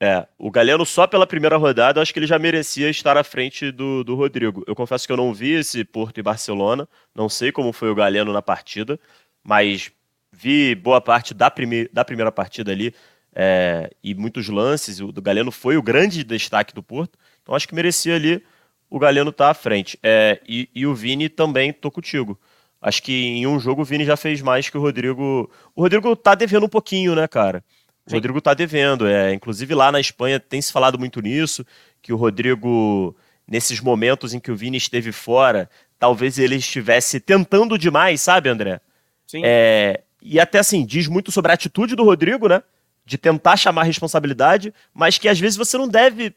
[0.00, 3.70] É, o Galeno só pela primeira rodada, acho que ele já merecia estar à frente
[3.70, 4.62] do, do Rodrigo.
[4.66, 7.94] Eu confesso que eu não vi esse Porto e Barcelona, não sei como foi o
[7.94, 9.00] Galeno na partida,
[9.42, 9.90] mas
[10.30, 12.94] vi boa parte da, prime da primeira partida ali
[13.34, 15.00] é, e muitos lances.
[15.00, 18.44] O do Galeno foi o grande destaque do Porto, então acho que merecia ali
[18.90, 19.98] o Galeno estar tá à frente.
[20.02, 22.38] É, e, e o Vini também, tô contigo.
[22.80, 25.50] Acho que em um jogo o Vini já fez mais que o Rodrigo.
[25.74, 27.64] O Rodrigo tá devendo um pouquinho, né, cara?
[28.08, 29.06] O Rodrigo está devendo.
[29.06, 31.66] É, inclusive lá na Espanha tem se falado muito nisso,
[32.00, 37.78] que o Rodrigo, nesses momentos em que o Vini esteve fora, talvez ele estivesse tentando
[37.78, 38.80] demais, sabe, André?
[39.26, 39.42] Sim.
[39.44, 42.62] É, e até assim, diz muito sobre a atitude do Rodrigo, né?
[43.04, 46.34] De tentar chamar responsabilidade, mas que às vezes você não deve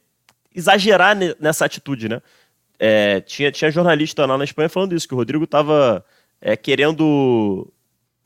[0.54, 2.22] exagerar nessa atitude, né?
[2.80, 6.04] É, tinha, tinha jornalista lá na Espanha falando isso, que o Rodrigo estava
[6.42, 7.72] é, querendo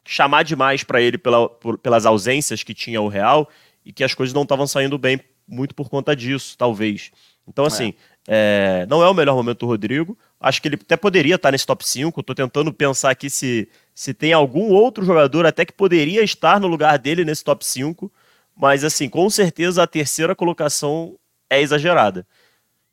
[0.05, 3.49] chamar demais para ele pela, por, pelas ausências que tinha o Real
[3.85, 7.11] e que as coisas não estavam saindo bem muito por conta disso, talvez.
[7.47, 8.13] Então, assim, é.
[8.25, 10.17] É, não é o melhor momento do Rodrigo.
[10.39, 12.19] Acho que ele até poderia estar nesse top 5.
[12.19, 16.67] Estou tentando pensar aqui se, se tem algum outro jogador até que poderia estar no
[16.67, 18.11] lugar dele nesse top 5.
[18.55, 21.17] Mas, assim, com certeza a terceira colocação
[21.49, 22.25] é exagerada.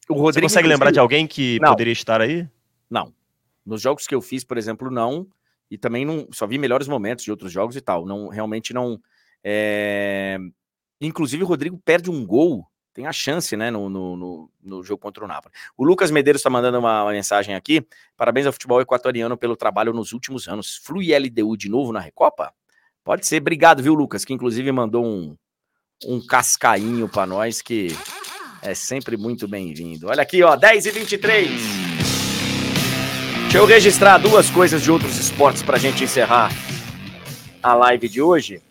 [0.09, 1.71] O Rodrigo Você consegue lembrar de alguém que não.
[1.71, 2.49] poderia estar aí?
[2.89, 3.13] Não.
[3.65, 5.29] Nos jogos que eu fiz, por exemplo, não
[5.71, 8.05] e também não só vi melhores momentos de outros jogos e tal.
[8.05, 9.01] Não realmente não.
[9.45, 10.39] É...
[11.01, 15.01] Inclusive, o Rodrigo perde um gol tem a chance, né, no, no, no, no jogo
[15.01, 15.55] contra o Napoli.
[15.77, 17.87] O Lucas Medeiros está mandando uma, uma, mensagem aqui.
[18.17, 20.77] Parabéns ao futebol equatoriano pelo trabalho nos últimos anos.
[20.77, 22.53] Flui LDU de novo na Recopa?
[23.05, 23.41] Pode ser.
[23.41, 24.25] Obrigado, viu, Lucas?
[24.25, 25.37] Que inclusive mandou um,
[26.05, 27.89] um cascainho para nós que
[28.61, 30.09] é sempre muito bem-vindo.
[30.09, 32.00] Olha aqui, ó, 10 e 23.
[33.51, 36.53] Deixa eu registrar duas coisas de outros esportes para a gente encerrar
[37.61, 38.63] a live de hoje.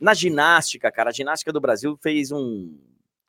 [0.00, 2.76] Na ginástica, cara, a ginástica do Brasil fez um.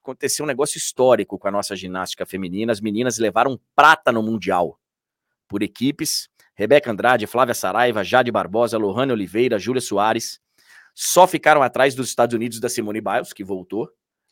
[0.02, 2.72] Aconteceu um negócio histórico com a nossa ginástica feminina.
[2.72, 4.80] As meninas levaram prata no Mundial
[5.48, 6.30] por equipes.
[6.56, 10.40] Rebeca Andrade, Flávia Saraiva, Jade Barbosa, Lohane Oliveira, Júlia Soares.
[10.96, 13.88] Só ficaram atrás dos Estados Unidos da Simone Biles, que voltou,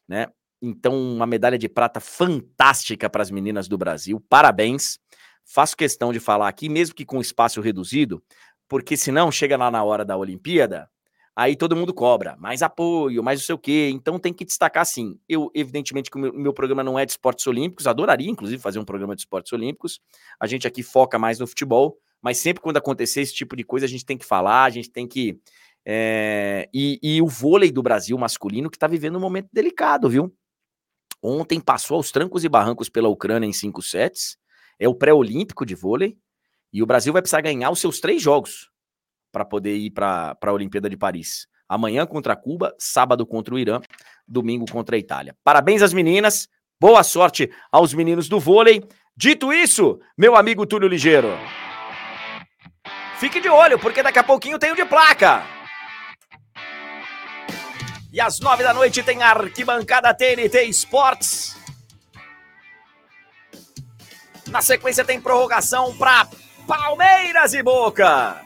[0.07, 0.29] né?
[0.59, 4.19] Então, uma medalha de prata fantástica para as meninas do Brasil.
[4.27, 4.99] Parabéns.
[5.45, 8.21] Faço questão de falar aqui, mesmo que com espaço reduzido,
[8.67, 10.89] porque senão chega lá na hora da Olimpíada,
[11.35, 13.91] aí todo mundo cobra mais apoio, mais não sei o quê.
[13.93, 15.19] Então tem que destacar sim.
[15.29, 18.79] Eu, evidentemente, que o meu, meu, programa não é de esportes olímpicos, adoraria, inclusive, fazer
[18.79, 19.99] um programa de esportes olímpicos.
[20.39, 23.85] A gente aqui foca mais no futebol, mas sempre quando acontecer esse tipo de coisa,
[23.85, 25.39] a gente tem que falar, a gente tem que.
[25.85, 26.67] É...
[26.73, 30.35] E, e o vôlei do Brasil masculino que está vivendo um momento delicado, viu?
[31.21, 34.37] Ontem passou aos trancos e barrancos pela Ucrânia em cinco sets.
[34.79, 36.17] É o pré-olímpico de vôlei.
[36.71, 38.69] E o Brasil vai precisar ganhar os seus três jogos
[39.31, 41.47] para poder ir para a Olimpíada de Paris.
[41.67, 43.81] Amanhã contra Cuba, sábado contra o Irã,
[44.27, 45.35] domingo contra a Itália.
[45.43, 46.47] Parabéns às meninas,
[46.79, 48.83] boa sorte aos meninos do vôlei.
[49.17, 51.29] Dito isso, meu amigo Túlio Ligeiro,
[53.17, 55.43] fique de olho, porque daqui a pouquinho tem o de placa.
[58.11, 61.54] E às nove da noite tem arquibancada TNT Esportes.
[64.55, 66.29] Na sequência tem prorrogação para
[66.65, 68.41] Palmeiras e Boca.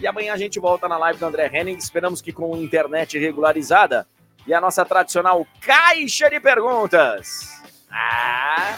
[0.00, 1.76] E amanhã a gente volta na live do André Henning.
[1.76, 4.04] Esperamos que com internet regularizada
[4.44, 7.62] e a nossa tradicional caixa de perguntas.
[7.88, 8.76] Ah.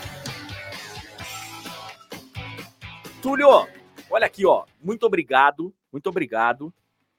[3.23, 3.67] Túlio,
[4.11, 4.67] olha aqui, ó.
[4.83, 6.71] Muito obrigado, muito obrigado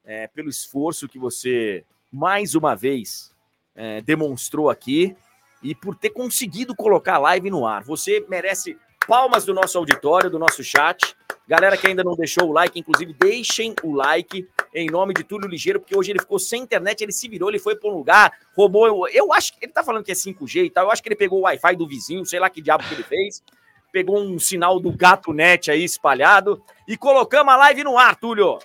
[0.05, 3.35] é, pelo esforço que você mais uma vez
[3.73, 5.17] é, demonstrou aqui
[5.61, 7.83] e por ter conseguido colocar a live no ar.
[7.83, 11.15] Você merece palmas do nosso auditório, do nosso chat.
[11.47, 15.49] Galera que ainda não deixou o like, inclusive, deixem o like em nome de Túlio
[15.49, 18.31] Ligeiro, porque hoje ele ficou sem internet, ele se virou, ele foi para um lugar,
[18.55, 19.07] roubou.
[19.09, 20.85] Eu acho que ele tá falando que é 5G e tal.
[20.85, 23.03] Eu acho que ele pegou o Wi-Fi do vizinho, sei lá que diabo que ele
[23.03, 23.43] fez.
[23.91, 28.57] Pegou um sinal do gato net aí espalhado e colocamos a live no ar, Túlio.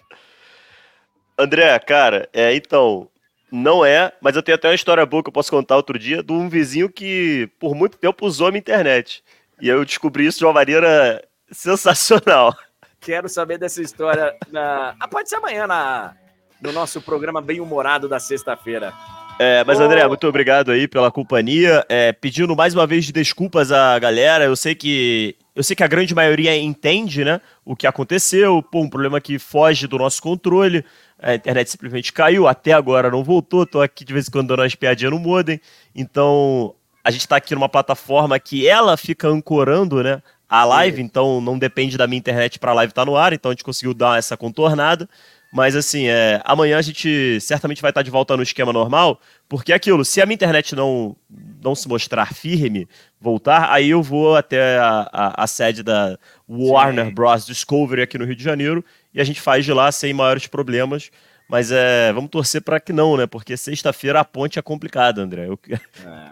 [1.36, 3.08] André, cara, é, então,
[3.50, 6.22] não é, mas eu tenho até uma história boa que eu posso contar outro dia
[6.22, 9.22] de um vizinho que por muito tempo usou a minha internet.
[9.60, 12.54] E eu descobri isso de uma maneira sensacional.
[13.00, 14.94] Quero saber dessa história na.
[14.98, 16.14] Ah, pode ser amanhã na...
[16.60, 18.92] no nosso programa bem humorado da sexta-feira.
[19.38, 21.84] É, mas André, muito obrigado aí pela companhia.
[21.88, 24.44] É, pedindo mais uma vez desculpas à galera.
[24.44, 28.62] Eu sei que eu sei que a grande maioria entende, né, o que aconteceu.
[28.62, 30.84] Pô, um problema que foge do nosso controle
[31.20, 34.60] a internet simplesmente caiu, até agora não voltou, tô aqui de vez em quando dando
[34.60, 35.60] umas piadinhas no modem,
[35.94, 41.40] então a gente está aqui numa plataforma que ela fica ancorando, né, a live, então
[41.40, 43.64] não depende da minha internet para a live estar tá no ar, então a gente
[43.64, 45.08] conseguiu dar essa contornada,
[45.52, 49.20] mas assim, é, amanhã a gente certamente vai estar tá de volta no esquema normal,
[49.48, 51.16] porque é aquilo, se a minha internet não,
[51.62, 52.86] não se mostrar firme,
[53.20, 56.18] voltar, aí eu vou até a, a, a sede da
[56.48, 57.14] Warner Sim.
[57.14, 57.46] Bros.
[57.46, 58.84] Discovery aqui no Rio de Janeiro
[59.16, 61.10] e a gente faz de lá sem maiores problemas.
[61.48, 63.26] Mas é, vamos torcer para que não, né?
[63.26, 65.46] Porque sexta-feira a ponte é complicada, André.
[65.46, 65.78] Eu, é.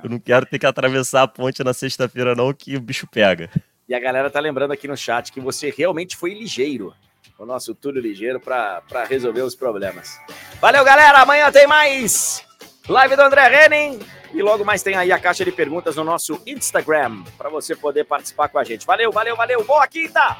[0.02, 3.48] eu não quero ter que atravessar a ponte na sexta-feira, não, que o bicho pega.
[3.89, 6.93] E a galera tá lembrando aqui no chat que você realmente foi ligeiro.
[7.39, 10.19] O nosso Túlio Ligeiro para resolver os problemas.
[10.61, 11.19] Valeu, galera!
[11.20, 12.44] Amanhã tem mais
[12.89, 14.01] live do André Henning.
[14.32, 18.05] E logo mais tem aí a caixa de perguntas no nosso Instagram para você poder
[18.05, 18.85] participar com a gente.
[18.85, 19.65] Valeu, valeu, valeu.
[19.65, 20.36] Boa quinta!